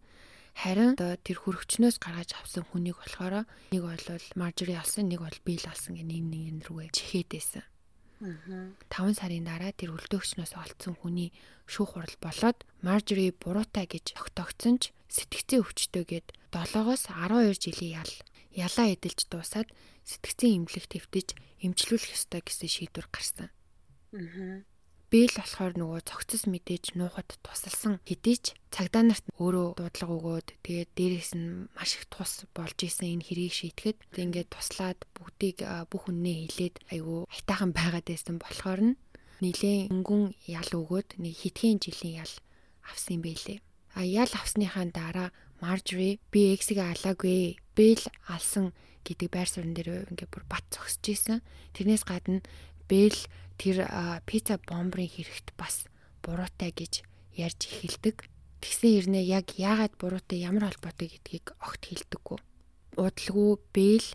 [0.57, 4.07] Харин тэр хөрөгчнөөс гаргаж авсан хүнийг болохоор нэг бол
[4.39, 7.65] Marjorie алсан, нэг бол Bill алсан гэх нэг нэг рүүгээ чихээд байсан.
[8.25, 8.73] Аа.
[8.89, 11.37] 5 сарын дараа тэр үлдөөгчнөөс олцсон хүний
[11.69, 18.13] шүүх хурал болоод Marjorie буруутай гэж тогтоогдсон ч сэтгцийн өвчтөйгээд 7-оос 12 жилийн ял
[18.57, 19.69] ялаа эдэлж дуусаад
[20.07, 23.49] сэтгцийн имлэг твтэж эмчлүүлэх ёстой гэсэн шийдвэр гарсан.
[24.17, 24.65] Аа.
[25.07, 30.49] Би л болохоор нөгөө цогцос мэдээж нуухад тусалсан хэдий ч цагдаа нарт өөрөө дуудлага өгөөд
[30.67, 35.63] тэгээд дээрээс нь маш их тус болж исэн энэ хэрийг шийтгэхэд ингээд туслаад бүгдийг
[35.95, 38.99] бүх үннээ хэлээд айгүй хайтаахан байгаад байсан болохоор нь
[39.47, 42.35] нилийн өнгөн ял өгөөд нэг хитгэн жилийн ял
[42.91, 43.59] авсан юм байлээ.
[43.97, 47.57] А ял авсныхаа дараа Marjorie би эксийг алаагүй.
[47.73, 48.77] Бэл алсан
[49.09, 51.41] гэдэг байр суурин дээр ингээ бүр бат зогсож исэн.
[51.73, 52.45] Тэрнээс гадна
[52.93, 53.17] Бэл
[53.57, 53.89] тэр
[54.29, 55.89] пицца бомбрын хэрэгт бас
[56.21, 57.09] буруутай гэж
[57.41, 58.29] ярьж эхэлдэг.
[58.61, 62.39] Тэгсэн ирнэ яг яагаад буруутай ямар холбоотой гэдгийг огт хэлдэггүй.
[63.01, 64.07] Удалгүй Бэл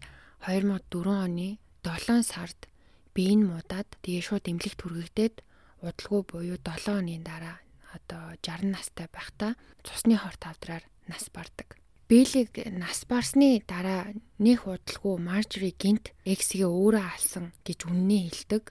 [0.46, 2.70] 2004 оны 7 сард
[3.18, 5.36] биеийн муудаад тэгээ шууд эмнэлэгт хүргэгдээд
[5.82, 7.58] удалгүй буюу 7 оны дараа
[7.96, 11.78] одоо 60 настай байхдаа цусны хорт авдраар нас бардаг.
[12.12, 18.64] Бэлийг нас барсны дараа нэх удалгүй Маржри гинт эксгээ өөрөө алсан гэж үннээ хэлдэг.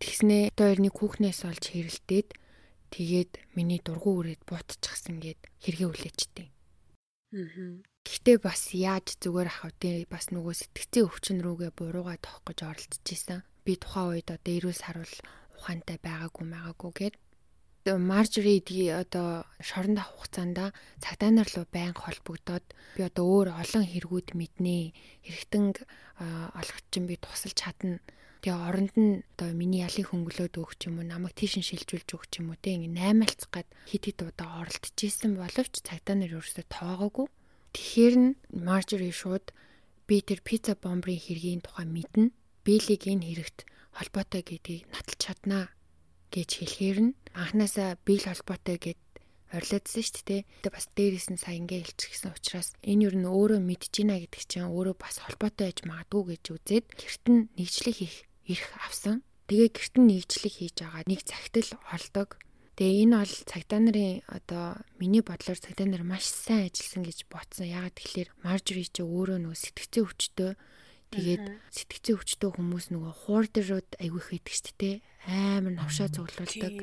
[0.00, 2.28] Тэгснээ эрний хүүхнээс олж хэрэлдээд
[2.96, 6.48] тэгээд миний дургу үрээд буутчихсан гэд хэрэгээ үлээчтэй.
[7.36, 7.84] Аа.
[8.06, 10.06] Гэхдээ бас яаж зүгээр ах вэ?
[10.08, 13.44] Бас нөгөө сэтгцийн өвчин рүүгээ буруугаа тоох гэж оролдож исэн.
[13.66, 15.14] Би тухайн үед одоо эрүүл сарвал
[15.58, 17.14] ухаантай байгаагүй байгаагүй гэд
[17.94, 18.58] Маржри
[18.90, 22.66] одоо шоронд авах хугацаанд цагдаа нар руу байнга холбогдоод
[22.98, 24.90] би одоо өөр олон хэрэгүүд мэднэ.
[25.22, 25.64] Хэрэгтэн
[26.58, 28.02] олгочин би тусалж чадна.
[28.42, 32.50] Тэгээ оронд нь одоо миний ялыг хөнгөлөөд өгч юм уу, намайг тийшин шилжүүлж өгч юм
[32.50, 37.26] уу те ингэ наймаалцах гад хит хит удаа оролдож исэн боловч цагдаа нар ерөөсөө тоогоогүй.
[37.74, 39.54] Тэгэхээр нь Маржри шууд
[40.10, 42.34] би тэр пицца бомбрын хэргийн тухай мэднэ.
[42.66, 43.58] Бэлийг энэ хэрэгт
[43.94, 45.75] холбоотой гэдгийг наталж чаднаа
[46.34, 49.00] гэж хэлэхээр нь анханасаа бие холбоотой гэд
[49.54, 50.42] орилоодсэн шүү дээ.
[50.66, 54.42] Тэгээ бас дээрээс нь сая ингээ хэлчихсэн учраас энэ юу н өөрөө мэдж байна гэдэг
[54.50, 58.16] чинь өөрөө бас холбоотой байж магадгүй гэж үзээд гэрт нь нэгжлэх их
[58.50, 59.22] ирэх авсан.
[59.46, 62.28] Тэгээ гэрт нь нэгжлэх хийж байгаа нэг цагтл олдог.
[62.76, 64.66] Тэгээ энэ бол цагдаа нарын одоо
[65.00, 67.70] миний бодлоор цагдаа нар маш сайн ажилласан гэж ботсон.
[67.70, 70.50] Ягаад тэгэхээр Marjorie ч өөрөө нөгөө сэтгцэн өвчтөө
[71.14, 74.96] Тэгээд сэтгцэн өвчтөө хүмүүс нөгөө хуурдрууд айгүй их байдаг шүү дээ.
[75.26, 76.74] Амар навшаа цуглуулдаг.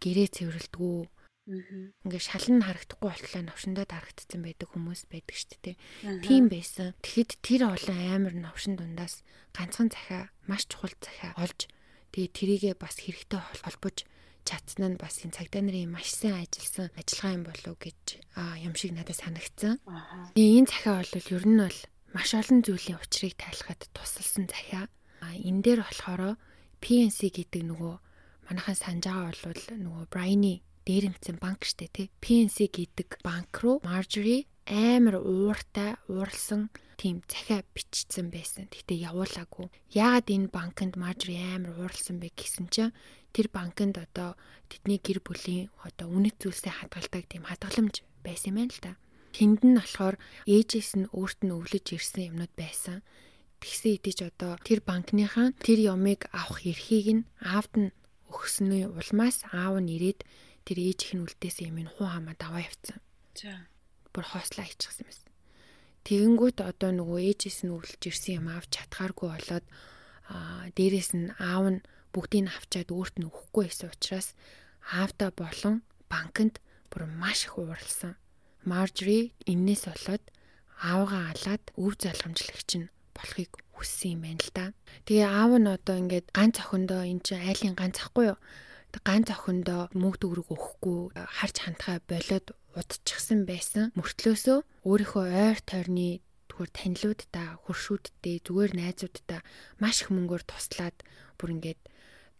[0.00, 0.98] Гэрээ цэвэрлдэггүй.
[1.42, 5.76] Ингээ шалан харагдахгүй болтлоо навшиндаа дарагдсан байдаг хүмүүс байдаг шүү дээ.
[6.22, 6.94] Тийм байсан.
[7.02, 11.66] Тэгэхэд тэр олон амар навшин дундаас ганцхан захиа, маш чухал захиа олж
[12.14, 14.06] тэгээд тэрийгээ бас хэрэгтэй холбож
[14.46, 18.02] чадсан нь бас энэ цагдаа нарын маш сайн ажилласан ажиллагаа юм болов уу гэж
[18.62, 19.78] юм шиг надад санагдсан.
[20.34, 21.78] Энэ захиа бол ер нь бол
[22.12, 24.88] маш олон зүйлийн учрыг тайлахад тусалсан захиа.
[25.24, 26.36] Энэ дээр болохоор
[26.84, 27.94] PNC гэдэг нөгөө
[28.48, 32.06] манайхан санаж байгаа бол нөгөө Briny дээрэмцэн банк штэ тий.
[32.20, 36.68] PNC гэдэг банк руу Marjorie амар ууртай ууралсан
[37.00, 38.68] тийм захиа бичсэн байсан.
[38.68, 39.70] Гэтэ явуулаагүй.
[39.94, 42.94] Яагаад энэ банкнд Marjorie амар ууралсан бэ гэсэн чинь
[43.32, 44.36] тэр банкнд одоо
[44.68, 48.92] тэдний гэр бүлийн одоо үнэт зүйлсээ хадгалдаг тийм хадгаламж байсан юм байна л та.
[49.32, 53.00] Тэнд нь болохоор ээжээс нь өөрт нь өвлөж ирсэн юмнууд байсан.
[53.60, 57.90] Тэгсэн идэж одоо тэр банкныхаа тэр ямыг авах эрхийг нь аавд нь
[58.28, 60.20] өгснөө улмаас аав нь ирээд
[60.66, 62.98] тэр ээж их нь үлдээсэн юм хуу хамаа даваа явцсан.
[63.34, 63.66] За.
[64.12, 65.32] Бүр хоослоо хийчихсэн юм.
[66.02, 69.66] Тэгэнгүүт одоо нөгөө ээжээс нь өвлөж ирсэн юм авч чадхааргүй болоод
[70.34, 74.28] аа дээрэс нь аав нь бүгдийг нь авчаад өөрт нь өгөхгүй байсан учраас
[74.98, 76.58] аавда болон банкнд
[76.90, 78.18] бүр маш их ууралсан.
[78.70, 80.24] Маржри эннээс болоод
[80.82, 84.64] аавгаа алаад өв залгамжлагч нь болохыг хүссэн юм байна л да.
[85.06, 88.38] Тэгээ аав нь одоо ингээд ганц охиндоо эн чинь айлын ганц ахгүй юу?
[89.00, 92.46] ганц охиндоо мөнгө төгрөг өгөхгүй харж хандхаа болоод
[92.76, 93.88] удчихсан байсан.
[93.96, 96.20] Мөртлөөсөө өөрийнхөө ойр тойрны
[96.52, 99.40] түгээр танилуудтай, хуршүүдтэй, зүгээр найзуудтай
[99.80, 100.96] маш их мөнгөөр туслаад
[101.40, 101.80] бүр ингээд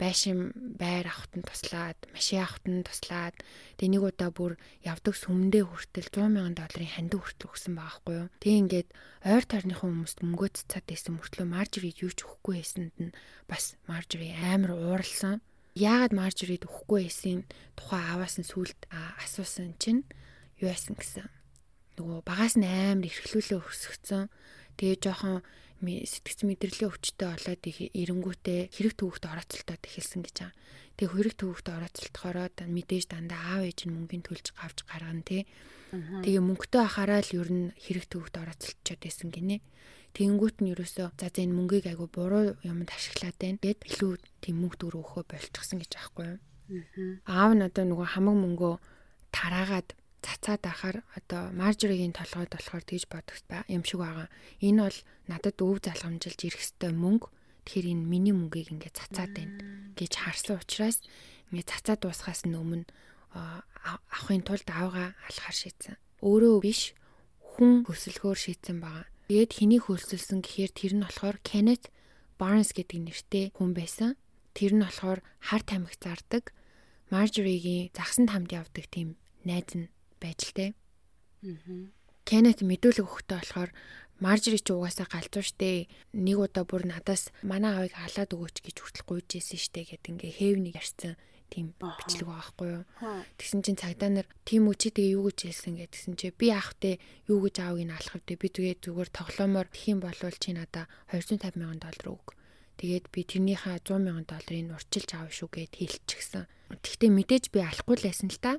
[0.02, 0.50] байшин
[0.82, 3.38] байр авахт нь туслаад, машин авахт нь туслаад,
[3.78, 8.14] тэгээ нэг удаа бүр явдаг сүмдээ хүртэл 100 сая долларын хандив хүртэл өгсөн байгаа хгүй
[8.18, 8.28] юу.
[8.42, 8.88] Тэгээ ингээд
[9.30, 13.14] ойр тойрныхон хүмүүст мөнгөө цацаад байсан мөртлөө маржрид юу ч өгөхгүй байсанд нь
[13.46, 15.38] бас маржри амар ууралсан.
[15.78, 17.46] Яагаад маржрид өгөхгүй байсан
[17.78, 20.02] тухай аваас нь сүлд асуусан чинь
[20.58, 21.30] юу яасан гэсэн.
[21.96, 24.26] Нөгөө багаас нь амар эрхлүүлээ өсгцэн.
[24.76, 25.46] Тэгээ жоохон
[25.82, 30.54] сэтгц мэдрэлийн өвчтөй болоод эренгүүтээ хэрэг төвөгт орооцолтоод эхэлсэн гэж байгаа.
[30.96, 35.42] Тэгээ хэрэг төвөгт орооцолтохороо мэдээж дандаа аав ээж нь мөнгөний төлж авч гаргана тий.
[35.92, 39.58] Тэгээ мөнгөтэй ахаараа л ер нь хэрэг төвөгт орооцолтчод байсан гинэ.
[40.12, 43.60] Тэнгүүт нь ерөөсөө за за энэ мөнгийг айгу буруу юмд ашиглаад байна.
[43.64, 44.12] Гэт илүү
[44.44, 46.40] тийм мөнгө төгрөг өгөхөө болчихсон гэж аахгүй юу.
[47.24, 48.74] Аав нь одоо нөгөө хамаг мөнгөө
[49.32, 49.88] тараагаад
[50.22, 54.28] цацаад ахаар одоо маржригийн толгойд болохоор тэгж бодох юм шиг байгаа.
[54.62, 57.28] Энэ бол надад өв залгамжилж ирэх хэвээр мөнгө.
[57.66, 59.58] Тэгэхээр энэ миний мөнгийг ингээд цацаад байна
[59.98, 60.98] гэж харсан учраас
[61.50, 62.86] ингээд цацаад дуусгаас өмнө
[63.34, 65.96] авахын тулд аавгаа алхаар шийдсэн.
[66.22, 66.94] Өөрөө биш
[67.42, 69.06] хүн хөсөлгөөр шийдсэн байгаа.
[69.26, 71.86] Тэгээд хэнийг хөлсөлсөн гэхээр тэр нь болохоор Kenneth
[72.38, 74.18] Barnes гэдэг нэртэй хүн байсан.
[74.52, 76.52] Тэр нь болохоор хар тамхи зардаг
[77.12, 79.88] Marjorie-гийн загсан тамд явдаг тийм найз нь
[80.22, 80.70] байж л тээ.
[81.42, 81.90] Аа.
[82.22, 83.70] Кеннет мэдүүлэг өгөхдөө болохоор
[84.22, 85.90] Маржери ч угаасаа галзуу штэ.
[86.14, 90.38] Нэг удаа бүр надаас манай аавыг халаад өгөөч гэж хүртэл гуйж ийсэн штэ гэд ингээ
[90.38, 91.18] хээвнийг ярьсан
[91.50, 92.84] тийм бичлэг байгаа хгүй юу.
[93.36, 97.02] Тэгсэн чинь цагдаа нар тийм үү чи тэгээ юу гэж хэлсэн гэдгсэн чи би аахтай
[97.26, 98.38] юу гэж аавыг нь алах вэ?
[98.38, 102.26] Би тэгээ зүгээр тоглоомоор тхиим болвол чи надаа 250 сая доллар өг.
[102.78, 106.48] Тэгээд би тэрнийхээ 100 сая долларыг урчилж аав шүү гэд хэлчихсэн.
[106.72, 108.52] Тэгтээ мэдээж би алахгүй л байсан л та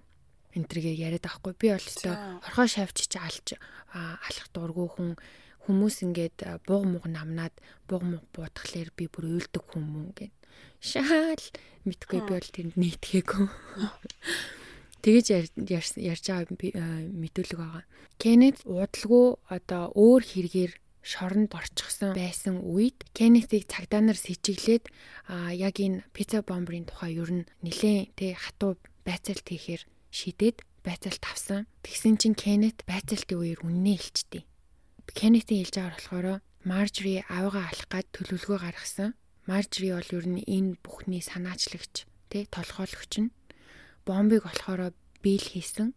[0.58, 1.54] энтергээ яриад авахгүй.
[1.58, 2.14] Би бол өстой
[2.46, 3.58] орхоо шавчиж алж
[3.94, 5.10] алах дургүй хүн
[5.66, 6.38] хүмүүс ингээд
[6.68, 7.56] бууг мууг намнаад
[7.88, 10.32] бууг мууг буудахлаар би бүр уйлдаг хүмүүн гэн.
[10.84, 11.44] Шаал
[11.88, 13.48] мэдгүй би бол тэнд нийтгээгүй.
[15.04, 15.26] Тэгэж
[15.68, 16.48] ярьж байгаа
[17.12, 17.84] мэдүүлэг байгаа.
[18.20, 24.88] Кеннет уудалгүй одоо өөр хэрэгээр шоронд орчихсон байсан үед Кеннетийг цагдаа нар сэжиглээд
[25.28, 29.84] а яг энэ пицца бомбрын тухай ер нь нилээн тэ хатуу байцаалт хийхээр
[30.14, 31.66] шидээд байцаалт авсан.
[31.82, 34.44] Тэгсэн чинь Кеннет байцаалтын үеэр үннээ хэлчихдээ.
[35.10, 36.28] Кеннетийн хэлж байгаа болохоор
[36.64, 39.18] Маржри авгаа алах гад төлөвлөгөө гаргасан.
[39.50, 43.34] Маржри бол ер нь энэ бүхний санаачлагч, тэ толгойлогч нь.
[44.08, 45.92] Бомбыг болохоор биел хийсэн.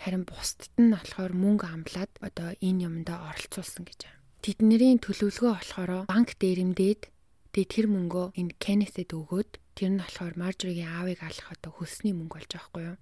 [0.00, 4.20] Харин бусдад нь болохоор мөнгө амлаад одоо энэ юмдаа оролцуулсан гэж байна.
[4.40, 7.12] Тэдний төлөвлөгөө болохоор банк дээрэмдээд
[7.52, 12.40] тэгээ тэр мөнгөө энэ Кеннетэд өгөөд тэр нь болохоор Маржригийн аавыг алах одоо хөлсний мөнгө
[12.40, 12.98] болж байгаа байхгүй юу?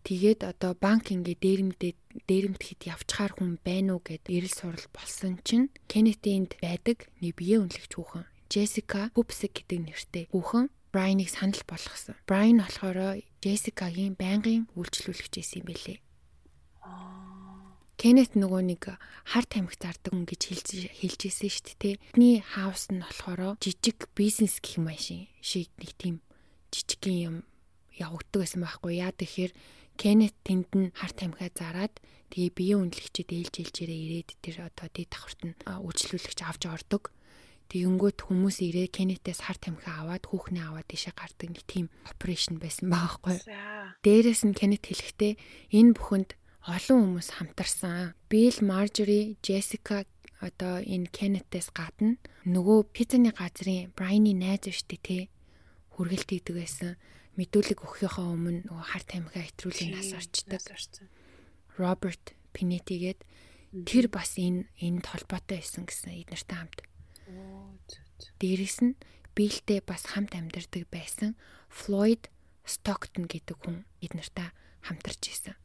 [0.00, 1.92] Тэгээд одоо банк ингээ дээрэмдээ
[2.24, 7.92] дээрэмдэхэд явчихаар хүн байна уу гэд эрэл сурал болсон чинь Кеннетинд байдаг нэг бие үнэлэгч
[7.94, 12.18] хүүхэн Джессика Пупсик гэдэг нэртэй хүүхэн Брайныг санал болгосон.
[12.26, 15.98] Брайн болохоор Джессикагийн байнгын үйлчлүүлэгч байсан юм бэлээ.
[17.94, 18.96] Кеннет нөгөө нэг
[19.28, 22.00] хар тамхи зардаг хүн гэж хэлж хэлжсэн шүү дээ.
[22.00, 24.90] Тэдний хаус нь болохоор жижиг бизнес гэх юм
[25.44, 26.16] шиг нэг тийм
[26.74, 27.36] жижигхэн юм
[27.94, 29.52] явагддаг байсан байхгүй яа тэгэхээр
[30.00, 31.92] Кеннет тэнд нь хар тамхиа зараад
[32.32, 37.12] тэгээ биеийн үнэлэгчэд ээлж ээлжээрээ ирээд тэр одоо дэд давхарт нь үйлчлүүлэгч авч ордог.
[37.68, 42.88] Тэгэнгүүт хүмүүс ирээ Кеннетээс хар тамхиа аваад хүүхнээ аваад тийшээ гардаг нэг тийм операшн байсан
[42.88, 43.44] баахгүй.
[44.00, 45.32] Дээрээс нь Кеннет хэлэхдээ
[45.68, 46.30] энэ бүхэнд
[46.64, 48.16] олон хүмүүс хамтарсан.
[48.32, 50.08] Билл, Маржери, Джессика
[50.40, 52.16] одоо энэ Кеннетээс гадна
[52.48, 55.18] нөгөө пиццаны газрын Брайны найз штэ те
[55.94, 56.96] хүргэлт хийдэг байсан
[57.38, 60.62] мэдүүлэг өгөхийнхөө өмнө нөгөө хар тамхиа хэтрүүлэн нас орчдөг.
[61.78, 63.20] Роберт Пинетигээд
[63.86, 66.78] тэр бас энэ энд холбоотой байсан гэсэн эднэртэй хамт.
[68.42, 68.98] Дээрээс нь
[69.38, 71.38] биэлтэй бас хамт амьдардаг байсан
[71.70, 72.26] Флойд
[72.66, 74.50] Стоктон гэдэг хүн эднэртэй
[74.82, 75.56] хамтарч исэн.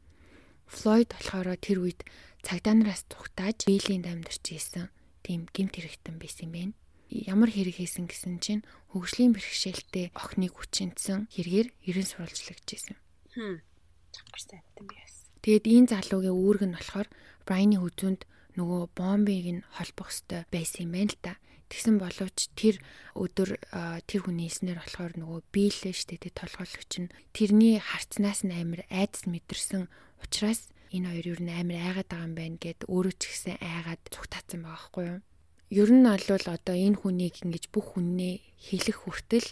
[0.70, 2.06] Флойд болохоор тэр үед
[2.46, 4.90] цагдаа нараас тухтааж биелийн дамдэрч ийсэн
[5.26, 6.74] тийм гимт хэрэгтэн байсан юм байна.
[7.10, 12.96] Ямар хэрэг хийсэн гэсэн чинь хөгжлийн бэрхшээлтэй охиныг хүчинтсэн хэрэгээр ерэн сурвалжлагж ийсэн.
[13.38, 13.62] Хм.
[14.10, 15.30] Чангаар сайтай би яасан.
[15.46, 17.08] Тэгэд энэ залуугийн үүрэг нь болохоор
[17.46, 18.26] Брайны хүзүнд
[18.58, 21.32] нөгөө бомбыг нь холбох ёстой байсан юм байна л та.
[21.70, 22.82] Тэгсэн боловч тэр
[23.14, 23.58] өдөр
[24.06, 29.26] тэр хүний хэлснээр болохоор нөгөө биелээ штэ тэ толгойлогч нь тэрний харцнаас нь амар айдас
[29.26, 29.90] мэдэрсэн
[30.22, 34.02] учраас энэ хоёр юу н амар айгаад байгаа юм байна гэд өөрөө ч ихсэн айгаад
[34.14, 35.20] цугтаацсан байгаа байхгүй юу.
[35.70, 38.34] Ер нь бол одоо энэ хүнийг ингэж бүх хүннээ
[38.66, 39.48] хэлэх хүртэл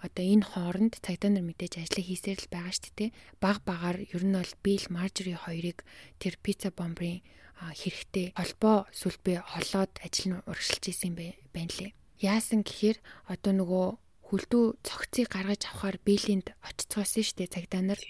[0.00, 3.10] одоо энэ хооронд цагдаа нар мэдээж ажлыг хийсээр л байгаа шүү дээ.
[3.42, 5.84] Баг багаар ер нь бол Бил Маржери хоёрыг
[6.22, 7.20] тэр пицца бомбрын
[7.58, 11.92] хэрэгтэй холбоо сүлбээ олоод ажил нь урагшилж исэн байна лээ.
[12.22, 13.86] Яасан гэхээр одоо нөгөө
[14.30, 18.00] хүлдүү цогцыг гаргаж авахар Билинд очицгоосон шүү дээ цагдаа нар.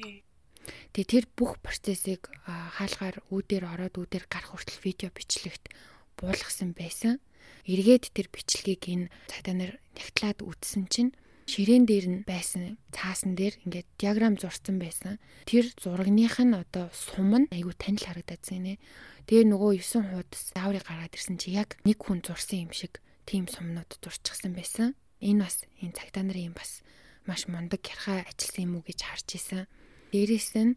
[0.92, 5.72] Тэгээ тэр бүх процессыг хаалгаар үүдээр ороод үүдээр гарах хүртэл видео бичлэгт
[6.20, 7.16] буулгасан байсан.
[7.64, 11.12] Эргээд тэр бичлэгийг энэ цагдаа нар нягтлаад үзсэн чинь
[11.48, 15.16] ширээн дээр нь байсан цаасан дээр ингээд диаграм зурсан байсан.
[15.48, 18.76] Тэр зурагных нь одоо сум нь айгүй танил харагдаад байна.
[19.24, 23.48] Тэгээ нөгөө 9 хуудас зааврыг гаргаад ирсэн чи яг нэг хүн зурсан юм шиг тийм
[23.48, 24.92] сумнууд зурчихсан байсан.
[25.24, 26.84] Энэ бас энэ цагдаа нарын бас
[27.24, 29.64] маш мундаг ярхаа ажилласан юм уу гэж харж исэн.
[30.12, 30.76] Дээрээс нь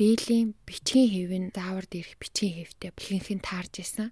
[0.00, 4.08] Бэйлийн бичгийн хэв нь заавар дээрх бичгийн хэвтэй бэлгэнхэн таарж исэн.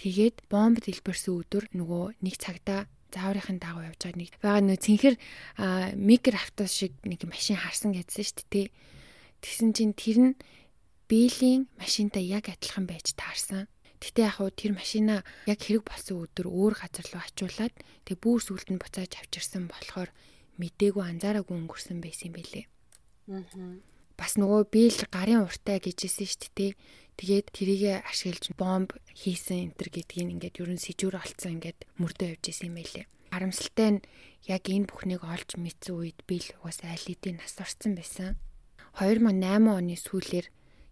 [0.00, 5.14] Тэгээд бомб дэлбэрсэн өдөр нөгөө нэг цагта зааврын дагуу явж байгаа нэг байгаа нөө цэнхэр
[6.00, 8.66] микро автобус шиг нэг машин харсан гэдсэн шүү дээ.
[9.44, 10.34] Тэгсэн чинь тэр нь
[11.12, 13.68] Бэйлийн машинтай яг адилхан байж таарсан.
[14.00, 17.74] Гэтэ яг хуу тэр машина яг хэрэг болсон өдөр өөр газар руу ачуулаад
[18.08, 20.08] тэг бүр сүлд нь буцааж авчирсан болохоор
[20.56, 22.64] мдээгүй анзаараагүй өнгөрсөн байсан юм байлээ.
[24.16, 26.72] Бас нөгөө биел гарын уртай гэжсэн шүү дээ.
[27.16, 32.72] Тэгээд тэрийгэ ашиглаж бомб хийсэн энтер гэдгийг ингээд ерөн сэжүүр олцсон ингээд мөрдөө явж исэн
[32.72, 33.06] юм байлээ.
[33.32, 34.04] Харамсалтай нь
[34.48, 38.36] яг энэ бүхнийг олж мэдсэн үед бил угаасаа алидийн нас орсон байсан.
[38.98, 40.46] 2008 оны сүүлээр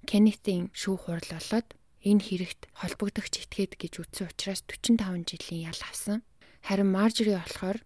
[0.09, 1.69] Кеннетийн шүүх хурал болоод
[2.01, 6.25] энэ хэрэгт холбогдогч этгээд гэж үтсэн учраас 45 жилийн ял авсан.
[6.65, 7.79] Харин Маржери болохоор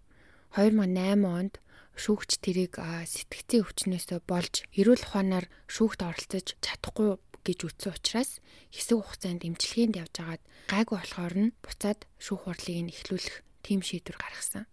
[0.54, 1.54] 2008 онд
[1.98, 8.40] шүүгч тэрийг сэтгцийн өвчнөөсөө болж эрүүл ухаанаар шүүгт оролцож чадахгүй гэж үтсэн учраас
[8.72, 14.18] хэсэг хугацаанд эмчилгээнд явж агаад гайгүй болохоор нь буцаад шүүх хурлыг нь эхлүүлэх тийм шийдвэр
[14.18, 14.64] гаргасан.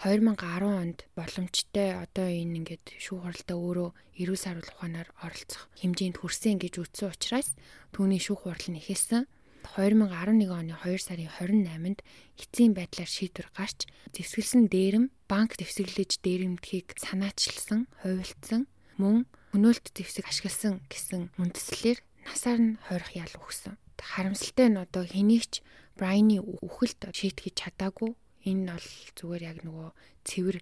[0.00, 3.90] 2010 онд боломжтой одоо энэ ингээд шүүх хуралдаа өөрөө
[4.24, 7.52] эрүүл саруул ухаанаар оролцох хэмжээнд хүрсэн гэж үтсэн учраас
[7.92, 9.28] түүний шүүх хурал нь эхэлсэн.
[9.76, 12.00] 2011 оны 2 сарын 28-нд
[12.40, 13.84] эцсийн байдлаар шийдвэр гарч
[14.16, 18.64] зэвсгэлсэн дээрэм банк дэвсгэрлэж дээрэмдхийг санаачилсан, хувилдсан,
[18.96, 23.74] мөн хөнөөлт зэвсэг ашигласан гэсэн үндслээр насаар нь хойрох ял өгсөн.
[24.00, 25.62] Харамсалтай нь одоо хэнийгч
[25.96, 28.16] Брайны үхэлд шийтгэж чадаагүй.
[28.48, 28.88] Энэ бол
[29.20, 29.88] зүгээр яг нөгөө
[30.24, 30.58] цэвэр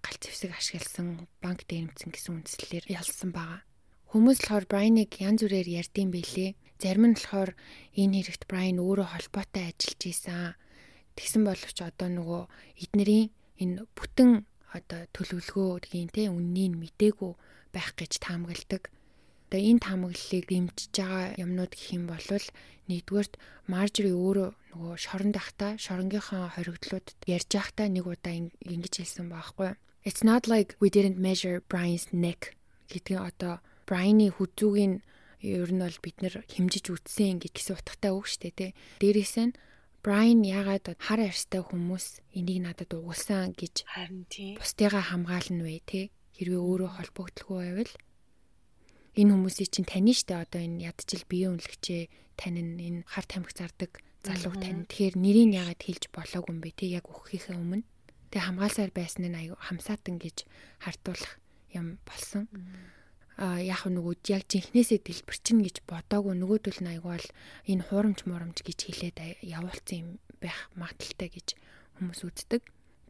[0.00, 3.60] галт зэвсэг ашигласан банк дээрэмцэн гэсэн үндслээр ялсан байгаа.
[4.08, 6.56] Хүмүүс болохоор Брайныг янз бүрээр ярьдсан байлээ.
[6.78, 7.52] Зарим нь болохоор
[7.98, 10.54] энэ хэрэгт Брайан өөрөө холбоотой ажиллаж исэн.
[11.18, 12.42] Тэгсэн боловч одоо нөгөө
[12.78, 17.32] эднэрийн энэ бүтэн одоо төлөвлөгөө гэдгийг те үннийг мдээгүй
[17.74, 18.93] байх гэж таамагладаг.
[19.54, 22.26] Одоо энэ таамаглалыг дэмжиж байгаа юмнууд гэх юм бол
[22.90, 23.34] нэгдүгээрт
[23.70, 29.78] Маржери өөрөө нөгөө шоронд ахта шоронгийнхоо хоригдлуудад ярьж байхдаа нэг удаа ингэж хэлсэн байхгүй.
[30.02, 32.58] It's not like we didn't measure Brian's neck
[32.90, 35.06] гэдгийг одоо Brian-ы хүзүүгийн
[35.46, 38.70] ер нь бол бид нэр хэмжиж үтсэн гэсэн утгатай үг шүү дээ тий.
[38.98, 39.54] Дээрээс нь
[40.02, 44.58] Брайан яагаад хар арьстай хүмүүс энийг надад угуулсан гэж харин тий.
[44.58, 46.04] Бусдыгаа хамгаална вэ тий.
[46.34, 47.92] Хэрвээ өөрөө холбогдлого байвал
[49.14, 52.02] энэ хүмүүсийг чинь тань штэ одоо энэ ядчил биеийн үнэлэгчээ
[52.34, 54.88] тань энэ хар тамхи зардаг залуу тань.
[54.88, 57.84] Тэгэхээр нэрийг яагаад хэлж болоогүй юм бэ тий яг өгөхийнхээ өмнө.
[58.32, 60.48] Тэг хамгаалсаар байсан нь аюу хамсаатан гэж
[60.82, 61.38] хартуулах
[61.70, 62.48] юм болсон.
[63.38, 67.26] А яг нөгөө яг жинхнээсээ дэлбэрчин гэж бодоагүй нөгөөдөл нь айгуул
[67.70, 70.08] энэ хуурамч муурамч гэж хэлээд явуулсан юм
[70.42, 71.48] байх магадaltaй гэж
[71.98, 72.62] хүмүүс үздэг.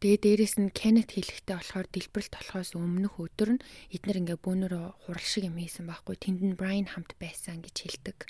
[0.05, 5.25] Тэгээ дээрэс нь Кеннет хэлэхдээ болохоор дэлбэрэлт болохоос өмнөх өдөр нь эднэр ингээ бөөнөрөө хурал
[5.25, 8.29] шиг юм хийсэн байхгүй тэнд нь Брайан хамт байсан гэж хэлдэг.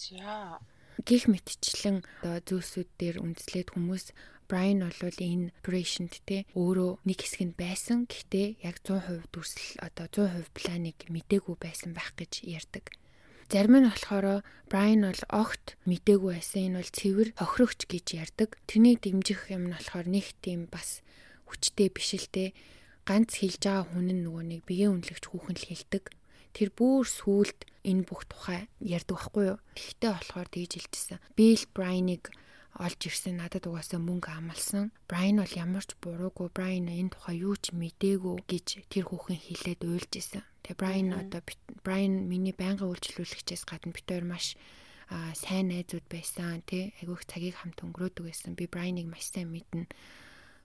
[0.00, 0.64] За
[1.04, 4.16] гих мэтчлэн одоо зүйлсүүд дээр үндэслээд хүмүүс
[4.48, 8.08] Брайан бол энэ operation-д те өөрөө нэг хэсэг нь байсан.
[8.08, 12.96] Гэхдээ яг 100% дүрсэл одоо 100% планыг мдээгүй байсан байх гэж ярьдаг.
[13.50, 16.70] Зарим нь болохоор Брайан бол огт мдээгүй байсан.
[16.70, 18.50] Энэ бол цэвэр хохирогч гэж ярьдаг.
[18.70, 21.02] Тэрнийг дэмжих юм нь болохоор нэг тийм бас
[21.50, 22.54] хүчтэй биш л те
[23.02, 26.04] ганц хэлж байгаа хүн нь нөгөө нэг биеийн үнэлэгч хүүхэн л хэлдэг.
[26.54, 29.58] тэр бүр сүулт энэ бүх тухай ярьдаг байхгүй юу.
[29.74, 31.18] Тэгтээ болохоор тэгж хэлжсэн.
[31.38, 32.24] Bill Bryan-ыг
[32.78, 34.94] олж ирсэн надад угаасаа мөнгө амлсан.
[35.10, 39.80] Брайан бол ямар ч буруугүй Брайан энэ тухай юу ч мдээгүй гэж тэр хүүхэн хэлээд
[39.86, 40.42] уйлж исэн.
[40.62, 41.40] Тэгээ Брайан одоо
[41.84, 44.56] Брайан миний байнгын үйлчлүүлэгчээс гадна бид хоёр маш
[45.10, 48.54] сайн найзууд байсан тий айгүйх цагийг хамт өнгөрөөдөг байсан.
[48.54, 49.90] Би Брайаныг маш сайн мэднэ.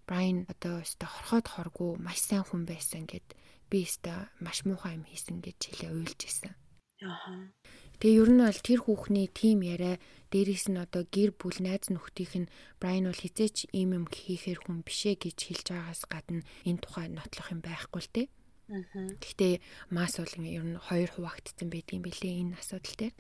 [0.06, 3.26] Брайан одоо өстө хорхоод хоргүй маш сайн хүн байсан гэд
[3.74, 6.54] би өстө маш муухай юм хийсэн гэж хэлээ уйлж исэн.
[7.02, 7.50] Аа.
[7.98, 9.98] Тэгээ ер нь бол тэр хүүхний тим яриа
[10.30, 14.86] дээрээс нь одоо гэр бүл найз нөхдийнх нь Брайан бол хизээч ийм юм хийхээр хүн
[14.86, 18.28] бишээ гэж хэлж байгаас гадна энэ тухай нотлох юм байхгүй л дээ.
[18.30, 18.45] Аа.
[18.66, 19.62] Гэхдээ
[19.94, 23.16] мас бол ер нь хоёр хуваагдсан байдгийн бэлээ энэ асуудал дээр.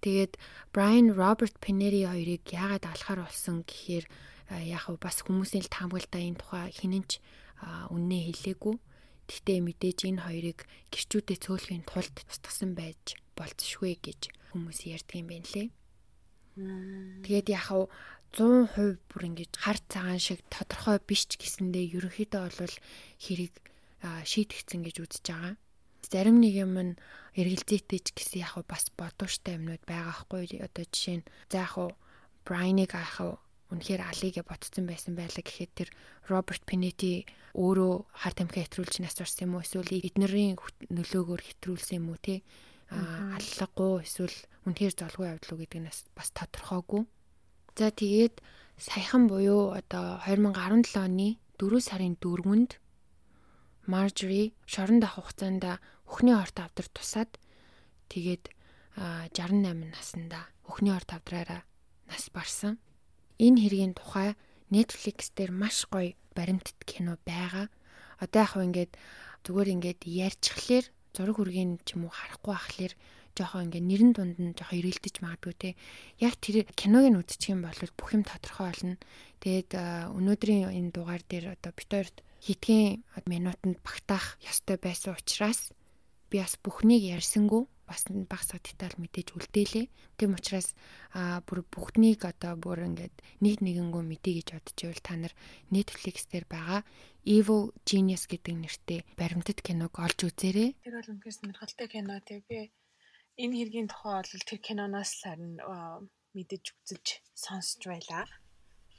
[0.00, 0.32] Тэгээд
[0.72, 4.06] Брайан Роберт Пенери хоёрыг яагаад алахаар болсон гэхээр
[4.64, 7.20] яг бас хүмүүсийн л таамаглалтай энэ тухай хинэнч
[7.92, 8.76] үннээ хэлээгүй.
[9.28, 10.58] Гэхдээ мэдээж энэ хоёрыг
[10.92, 14.20] гэрчүүдэд цөөлхийн тулд тусгасан байж болцшгүй гэж
[14.52, 15.68] хүмүүс ярьдаг юм байна лээ.
[17.24, 17.68] Тэгээд яг
[18.36, 22.76] 100% бүр ингэж хар цагаан шиг тодорхой биш ч гэсэндээ ерөнхийдөө бол
[23.18, 23.54] хэрэг
[24.04, 25.54] шийтгэцэн гэж үзэж байгаа.
[26.04, 26.92] Зарим нэг юм нь
[27.40, 31.74] эргэлзээтэй ч гэсэн яг бас бодвоштой юмнууд байгаа хгүй одоо жишээ нь за яг
[32.44, 33.40] Брайныг ах
[33.72, 35.88] үнэхээр алигээ ботцсон байсан байлаа гэхэд тэр
[36.28, 37.24] Роберт Пенети
[37.56, 40.60] өөрөө хар тамхи хэтрүүлж нас орсон юм уу эсвэл эднэрийн
[40.92, 42.44] нөлөөгөөр хэтрүүлсэн юм уу те
[42.92, 44.36] аллаггүй эсвэл
[44.68, 47.02] үнэхээр золгүй явдал уу гэдэг нь бас тодорхойгүй.
[47.74, 48.44] За тэгээд
[48.78, 52.70] саяхан буюу одоо 2017 оны 4 сарын 4-нд
[53.86, 55.64] Marjorie шорон дах хугацаанд
[56.08, 57.30] өхний орт авдар тусаад
[58.08, 58.48] тэгээд
[58.96, 61.62] 68 наснда өхний орт авдраараа
[62.08, 62.78] нас барсан.
[63.38, 64.38] Энэ хэргийн тухай
[64.70, 67.68] Netflix дээр маш гоё баримтат кино байгаа.
[68.22, 68.92] Одоо яг ингээд
[69.44, 72.92] зүгээр ингээд ярьчихлаар зураг хүргийн ч юм уу харахгүй ахлаар
[73.34, 75.70] жоохон ингээ нэрэн дунд нь жоохон ирэлдэж магадгүй те.
[76.22, 78.96] Яг тэр киног нь үзчих юм бол бүх юм тодорхой болно.
[79.42, 79.70] Тэгээд
[80.14, 81.90] өнөөдрийн энэ дугаар дээр одоо бит
[82.44, 85.72] хитгэн минутанд багтаах ёстой байсан учраас
[86.30, 89.86] би бас бүхнийг ярьсангүй бас багсаа деталь мэдээж үлдээлээ.
[90.16, 90.72] Тэм учраас
[91.12, 93.14] а бүр бүгднийг одоо бүр ингээд
[93.44, 95.34] нэг нэгэнгөө мэдээ гэж бодож байвал та нар
[95.68, 96.80] Netflix дээр байгаа
[97.24, 100.76] Evil Genius гэдэг нэртэй баримтат киног олж үзээрэй.
[100.80, 102.72] Тэр бол үнэхээр сонирхолтой кино тий би
[103.36, 105.60] энэ хэргийн тухай бол тэр киноноос харин
[106.32, 108.24] мэдэж үзэж сонсч байлаа.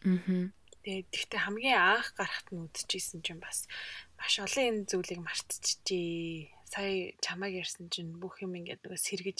[0.05, 0.49] Аа.
[0.85, 3.65] Тэгээд тэгтээ хамгийн анх гарахт нь үдчихсэн чинь бас
[4.21, 6.53] маш олон энэ зүйлийг мартчихжээ.
[6.69, 9.39] Сая чамааг ярьсан чинь бүх юм ингээд нөгөө сэргэж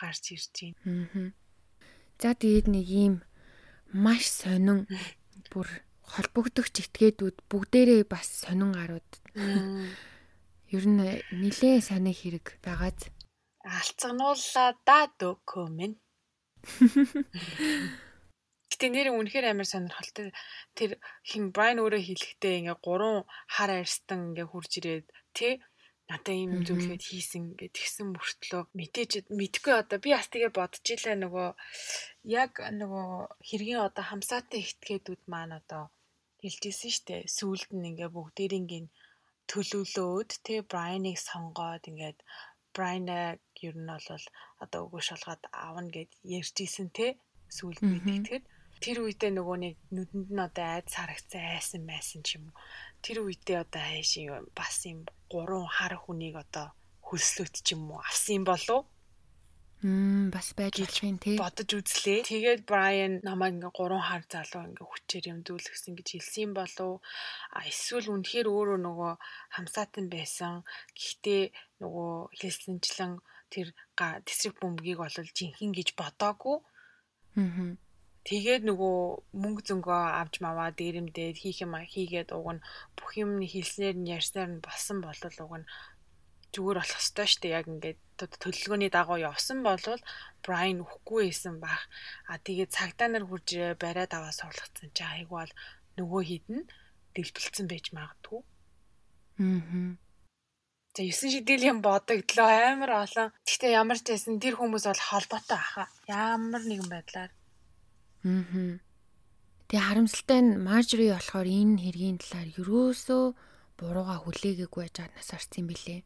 [0.00, 1.04] гарч ирж байна.
[1.12, 1.28] Аа.
[2.16, 3.14] За тэгээд нэг ийм
[3.92, 4.88] маш сонин
[5.52, 5.68] бүр
[6.08, 9.10] холбогдогч этгээдүүд бүгдээрээ бас сонин гарууд.
[10.72, 11.04] Ер нь
[11.36, 13.12] нилээ санаа хэрэг байгааз
[13.68, 16.00] алцганууллаа да документ.
[18.78, 20.30] Гэтэ нэр үнэхээр амар сонирхолтой.
[20.78, 25.58] Тэр хин Брайан өөрөө хэлэхдээ ингээ гурван хар арьстан ингээ хурж ирээд тий
[26.06, 29.98] надаа ийм зүйлгээд хийсэн гэд тэгсэн мөртлөө мэдээж мэдгүй одоо.
[29.98, 31.48] Би бас тэгээ бодож илаа нөгөө
[32.40, 33.06] яг нөгөө
[33.48, 35.90] хэргийн одоо хамсаатай ихтгээдүүд маань одоо
[36.38, 37.26] хэлжсэн штэ.
[37.26, 38.86] Сүүлд нь ингээ бүгдээрингийн
[39.50, 42.18] төлөвлөөд тэ Брайаныг сонгоод ингээд
[42.74, 44.24] Брайнаг ер нь бол
[44.62, 47.06] одоо өгөө шалгаад аавна гэд ярьж исэн те
[47.56, 48.44] сүүлд мэдгэтгэд
[48.84, 52.56] тэр үедээ нөгөө нэг нүдэнд нь одоо айд сарагцсан айсан байсан ч юм уу
[53.04, 55.00] тэр үедээ одоо хайш юм бас юм
[55.32, 56.66] гурван хар хүнийг одоо
[57.06, 58.86] хөлслөт ч юм уу авсан болов
[59.78, 61.38] Мм бас байж ичхэн тий.
[61.38, 62.26] Бодож үзлээ.
[62.26, 66.98] Тэгээд Брайан намайг ингээ гурван хар залуу ингээ хүчээр юм дүүлгсэн гэж хэлсэн болов.
[67.54, 69.12] А эсвэл үнэхээр өөрөө нөгөө
[69.54, 70.66] хамсаатан байсан.
[70.98, 71.42] Гэхдээ
[71.78, 72.10] нөгөө
[72.42, 73.22] хэлсэнчлэн
[73.54, 73.70] тэр
[74.26, 76.58] тесрэг бөмбөгийг бол жинхэнэ гэж бодоагүй.
[77.38, 77.78] Аа.
[78.26, 78.96] Тэгээд нөгөө
[79.42, 82.64] мөнгө зөнгөө авч маваа дээрэмдээд хийх юм хийгээд уг нь
[82.96, 85.68] бүх юм хэлснээр нь ярьснаар нь болсон болол уг нь
[86.52, 87.56] зүгээр болох ёстой шүү дээ.
[87.58, 90.02] Яг ингээд төлөвлөгөөний дагуу явсан болвол
[90.44, 91.82] Брайан үхгүй байсан бах.
[92.30, 93.48] А тэгээ цагдаа нар хурж
[93.82, 95.52] бариад аваа суулгацсан чи айгу бол
[95.98, 96.60] нөгөө хідэн
[97.14, 98.40] дэлбэлцэн байж магадгүй.
[99.38, 99.96] Аа.
[100.96, 103.28] За 9 шидэл юм бодогдлоо амар олон.
[103.46, 105.84] Гэхдээ ямар ч байсан тэр хүмүүс бол холбоотой аха.
[106.10, 107.30] Ямар нэгэн байдлаар.
[108.24, 108.80] Аа.
[109.68, 113.24] Тэгээ харамсалтай нь Маржри болохоор энэ хэргийн талаар юрөөсөө
[113.78, 116.02] бурууга хүлээгээгүй байж нас арцсан билээ.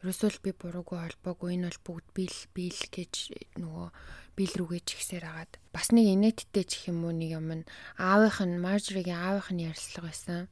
[0.00, 3.14] Ерөөсөө би буруугүй холбоогүй энэ бол бүгд бил бил гэж
[3.58, 3.86] нөгөө
[4.38, 7.66] бил рүүгээ чигсээр агаад бас нэг инээдтэй ч юм уу нэг юм
[7.98, 10.48] аавынх нь Маржригийн аавынх нь ярилцлага байсан.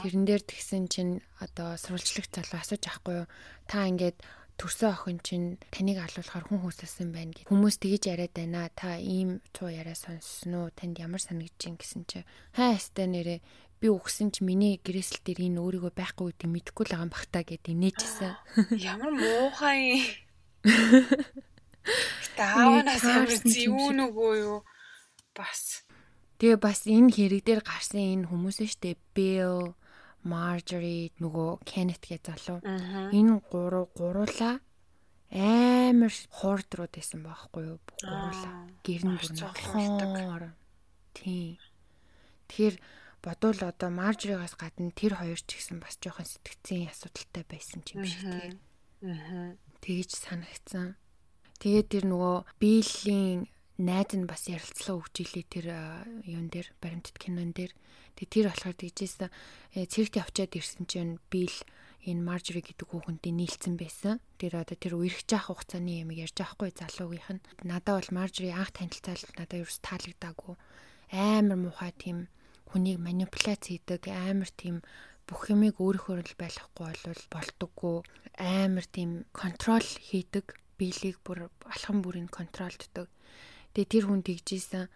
[0.00, 3.28] Тэрэн дээр тэгсэн чинь одоо сурвалжлагч залуу асууж авахгүй юу?
[3.70, 4.18] Та ингээд
[4.60, 7.48] төрсөн охин чинь таныг алуулахаар хүн хүсэлсэн байна гэх.
[7.48, 8.68] Хүмүүс тэгэж яриад байна.
[8.76, 10.68] Та ийм цуу яриа сонссон уу?
[10.76, 12.20] Танд ямар санагдаж ин гэсэн чи
[12.52, 13.40] хаа ястай нэрээ
[13.80, 17.24] би өгсөн чи миний гэрээсэл дээр энэ өөрийгөө байхгүй гэдэг мэдэхгүй л байгаа юм бах
[17.32, 18.36] та гэд инээжсэн.
[18.76, 20.04] Ямар муухай.
[22.36, 24.60] Таавнаас ямар зүүн үгүй юу?
[25.32, 25.88] Бас.
[26.36, 29.72] Тэгээ бас энэ хэрэг дээр гарсан энэ хүмүүс нь штэ Bill
[30.24, 32.58] Marjorie нөгөө Kenneth гэж залуу.
[33.14, 34.60] Энэ гурав гуруула
[35.30, 37.78] амар хуурдрууд байсан байхгүй юу?
[38.02, 38.66] Гуруула.
[38.82, 40.44] Гэрн бүр нохоор.
[41.14, 41.56] Тийм.
[42.50, 42.76] Тэгэхээр
[43.22, 48.26] бодвол одоо Marjorie-гаас гадна тэр хоёр ч гэсэн бас жоохон сэтгцийн асуудалтай байсан юм шиг
[48.26, 48.54] тийм.
[49.06, 49.54] Аа.
[49.80, 50.98] Тэгэж санагдсан.
[51.62, 53.46] Тэгээд тэр нөгөө Bill-ийн
[53.80, 55.66] найз нь бас ярилцлага өгч илээ тэр
[56.28, 57.72] юун дээр баримтат кинон дээр.
[58.20, 59.28] Тэгээ тэр болохоор тэгжсэн
[59.72, 61.56] цэрэгт явчаад ирсэн чинь бил
[62.04, 64.20] энэ Маржори гэдэг хүүхэнтэй нийлцсэн байсан.
[64.40, 67.44] Тэр одоо тэр үерх жаах хугацааны юм ярьж байхгүй залуугийнх нь.
[67.64, 70.54] Надад бол Маржори анх танилцал надад ерөөс таалагдаагүй.
[71.12, 72.28] Амар муухай тийм
[72.72, 74.80] хүнийг манипуляц хийдэг амар тийм
[75.26, 77.96] бүх юмыг өөрийнхөө л байлгахгүй бол болдоггүй
[78.38, 83.10] амар тийм контрол хийдэг биелийг бүр алхам бүрийн контролддог
[83.74, 84.86] Тэгээ тэр хүн тэгжсэн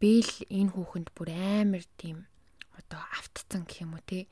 [0.00, 2.24] Бэл энэ хүүхэнд бүр амар тийм
[2.72, 4.30] одоо автцсан гэх юм уу те.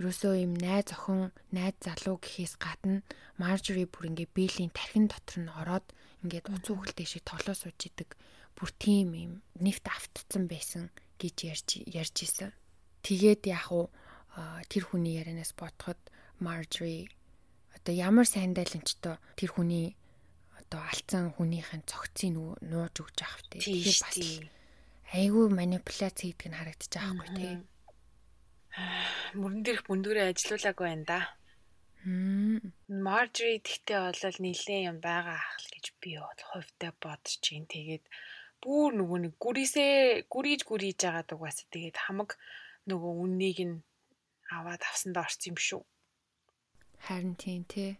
[0.00, 3.04] Ерөөсөө юм найз охин, найз залуу гэхээс гадна
[3.36, 5.86] Маржори бүр ингээ Бэлийн тархин дотор нь ороод
[6.24, 8.16] ингээд уц үгэлтэй шиг тоглоо сууж идэг.
[8.56, 10.88] Бүр тийм юм нефт автцсан байсан
[11.20, 12.56] гэж ярьж ярьж исэн.
[13.04, 13.92] Тэгээд яг уу
[14.72, 16.00] тэр хүний ярианаас бодоход
[16.40, 17.12] Marjorie
[17.76, 19.96] одоо ямар сайндайланчтай тэр хүний
[20.66, 23.62] одоо алдсан хүнийхэн цогцыг нууж өгч авах тий.
[23.62, 24.18] Тэгэхээр бас
[25.14, 27.54] айгүй манипуляц хийдэг нь харагдаж байгаа хгүй тий.
[29.38, 31.20] Мөрөн дээрх бүндүүрээ ажилуулаагүй байна да.
[32.06, 38.04] Маржри тэгтээ болол нилээ юм байгаа ах гэж би бол хувьдаа бодож чинь тэгээд
[38.62, 42.30] бүр нөгөө нэг гүрээсээ гүрийж гүрийж байгаад угаасаа тэгээд хамаг
[42.90, 43.76] нөгөө үннийг нь
[44.50, 45.82] аваад авсандаа орсон юм шүү.
[47.06, 47.98] Харин тийм тий.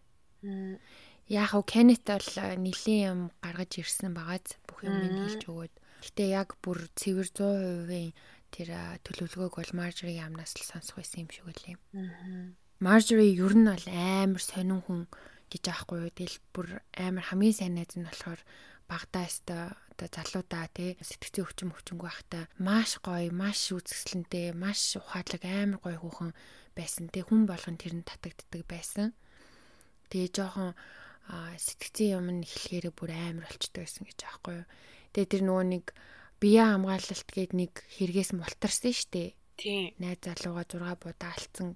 [1.27, 2.31] Яг уу Кенет бол
[2.63, 5.75] нэлийн юм гаргаж ирсэн багаз бүх юм нь хэлж өгөөд.
[6.07, 8.15] Гэтэ яг бүр цэвэр 100%-ийн
[8.55, 8.69] тэр
[9.03, 11.77] төлөвлөгөөг бол Marjorie амнаас л сонсох байсан юм шиг үлээ.
[12.79, 15.11] Marjorie ер нь бол амар сонин хүн
[15.51, 16.15] гэж аахгүй юу.
[16.15, 18.39] Тэгэл бүр амар хамгийн сайн найз нь болохоор
[18.87, 25.43] багтаа өстой одоо залуудаа тий сэтгцийн өвчин өвчнгөө ахта маш гоё, маш үзэсгэлэнтэй, маш ухаалаг
[25.43, 26.31] амар гоё хүүхэн
[26.77, 27.11] байсан.
[27.11, 29.17] Тэг хүн болгон тэр нь татагддаг байсан.
[30.13, 30.77] Тэгээ жоохон
[31.27, 34.67] сэтгцийн юм нь эхлэхээрээ бүр амар болчтой байсан гэж аахгүй юу.
[35.13, 35.85] Тэгээ тэр нөгөө нэг
[36.39, 39.35] бие хамгаалалт гээд нэг хэрэгээс мултарсан штэ.
[39.59, 39.97] Тийм.
[39.99, 41.75] Найз залууга 6 будаа алдсан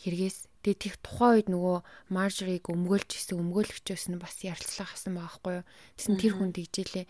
[0.00, 1.76] хэрэгээс тэгээ тех тухайн үед нөгөө
[2.14, 5.68] Маржориг өмгөөлж исэн өмгөөлөгчөөс нь бас ярилцлага хасан байхгүй юу.
[5.98, 7.06] Тэсэн тэр хүн дийжлээ.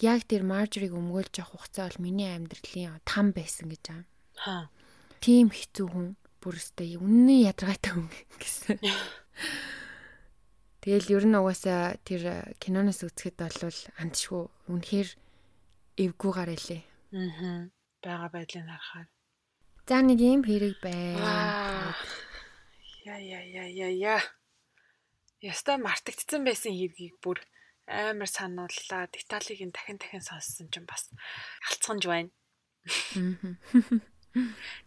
[0.00, 4.02] Яг тэр Маржориг өмгөөлж явах хугацаа бол миний амьдралын там байсан гэж аа.
[4.48, 4.64] Аа.
[5.20, 6.08] Тим хэцүү хүн
[6.40, 8.08] бүр өстэй үнэн ядаргаатай хүн
[8.40, 8.80] гэсэн.
[10.82, 15.08] Тэгэл ер нь угаасаа тэр киноноос үзэхэд бол андшгүй үнэхээр
[15.94, 16.82] эвгүйгээр илээ.
[17.14, 17.70] Аа.
[18.02, 19.06] Бага байдлыг харахаар.
[19.86, 21.94] За нэг юм хэрэг байна.
[23.06, 24.18] Я я я я я.
[25.38, 27.38] Яста мартагдсан байсан хэргийг бүр
[27.86, 29.06] амар санууллаа.
[29.06, 31.14] Деталийг нь дахин дахин сонссон чинь бас
[31.62, 32.34] алцганж байна.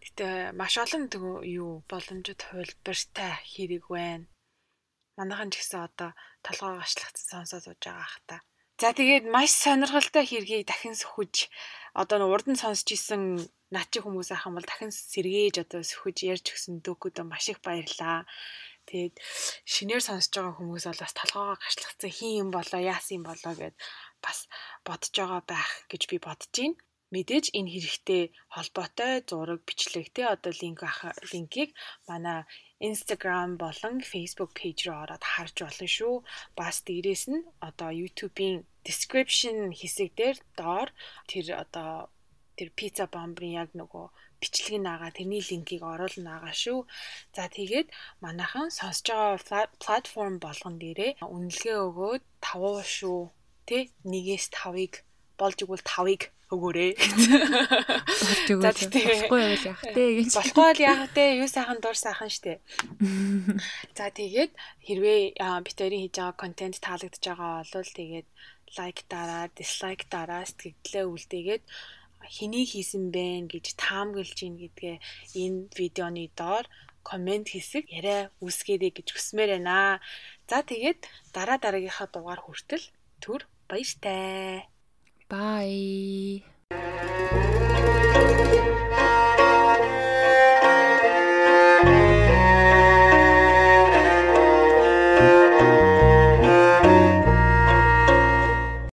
[0.04, 1.08] Гэтэ маш олон
[1.40, 4.28] юу боломжит хувилбартай хэрэг байна
[5.18, 6.10] манайхан ч гэсэн одоо
[6.46, 8.36] толгой гашлахсан сонсоод сууж байгаа ах та.
[8.82, 11.34] За тэгээд маш сонирхолтой хэргийг дахин сөхөж
[12.00, 13.22] одоо урд нь сонсч исэн
[13.74, 18.28] наачи хүмүүс ахын бол дахин сэргээж одоо сөхөж ярьж өгсөн дөөкөдөө маш их баярлаа.
[18.88, 19.14] Тэгээд
[19.72, 23.74] шинээр сонсож байгаа хүмүүс бол бас толгоогоо гашлахсан хин юм болоо яасан юм болоо гэд
[24.24, 24.38] бас
[24.86, 26.76] бодож байгаа байх гэж би бодож байна.
[27.14, 28.22] Мэдээж энэ хэрэгтэй
[28.54, 30.80] холбоотой зураг бичлэг те одоо линк
[31.32, 31.70] линкийг
[32.08, 32.38] манай
[32.80, 36.14] Instagram болон Facebook page руу ороод харж болно шүү.
[36.58, 40.88] Бас дээрээс нь одоо YouTube-ийн description хэсэг дээр доор
[41.30, 42.12] тэр одоо
[42.56, 44.06] тэр pizza bomb-ын яг нөгөө
[44.40, 46.78] бичлэгийг наага тэрний линкийг оруулна наага шүү.
[47.36, 47.88] За тэгээд
[48.24, 53.20] манайхан сонсож байгаа платформ болгон дээрээ үнэлгээ өгөөд тавуу шүү.
[53.68, 54.94] Тэ нэгээс 5-ыг
[55.40, 56.22] болж игэл 5-ыг
[56.52, 56.92] өгөөрэй.
[56.94, 58.80] Болж өгөөч.
[58.94, 60.30] Болохгүй байвал яах гэж.
[60.38, 61.24] Болохгүй бол яах вэ?
[61.42, 62.62] Юу сайхан дур сайхан штэ.
[63.98, 64.52] За тэгээд
[64.86, 65.20] хэрвээ
[65.66, 68.28] битэрийн хийж байгаа контент таалагдж байгаа бол тэгээд
[68.78, 71.64] лайк дараа, дислайк дараа сэтгэлдээ үлдээгээд
[72.26, 74.96] хэний хийсэн бэ гэж таамаглаж ийн гэдгээ
[75.42, 76.66] энэ видеоны доор
[77.06, 80.02] комент хийсэг яриа үүсгээрэй гэж хүсмээр байна.
[80.50, 82.82] За тэгээд дараа дараагийнхаа дугаар хүртэл
[83.22, 84.66] түр баяртай.
[85.28, 86.42] Bye.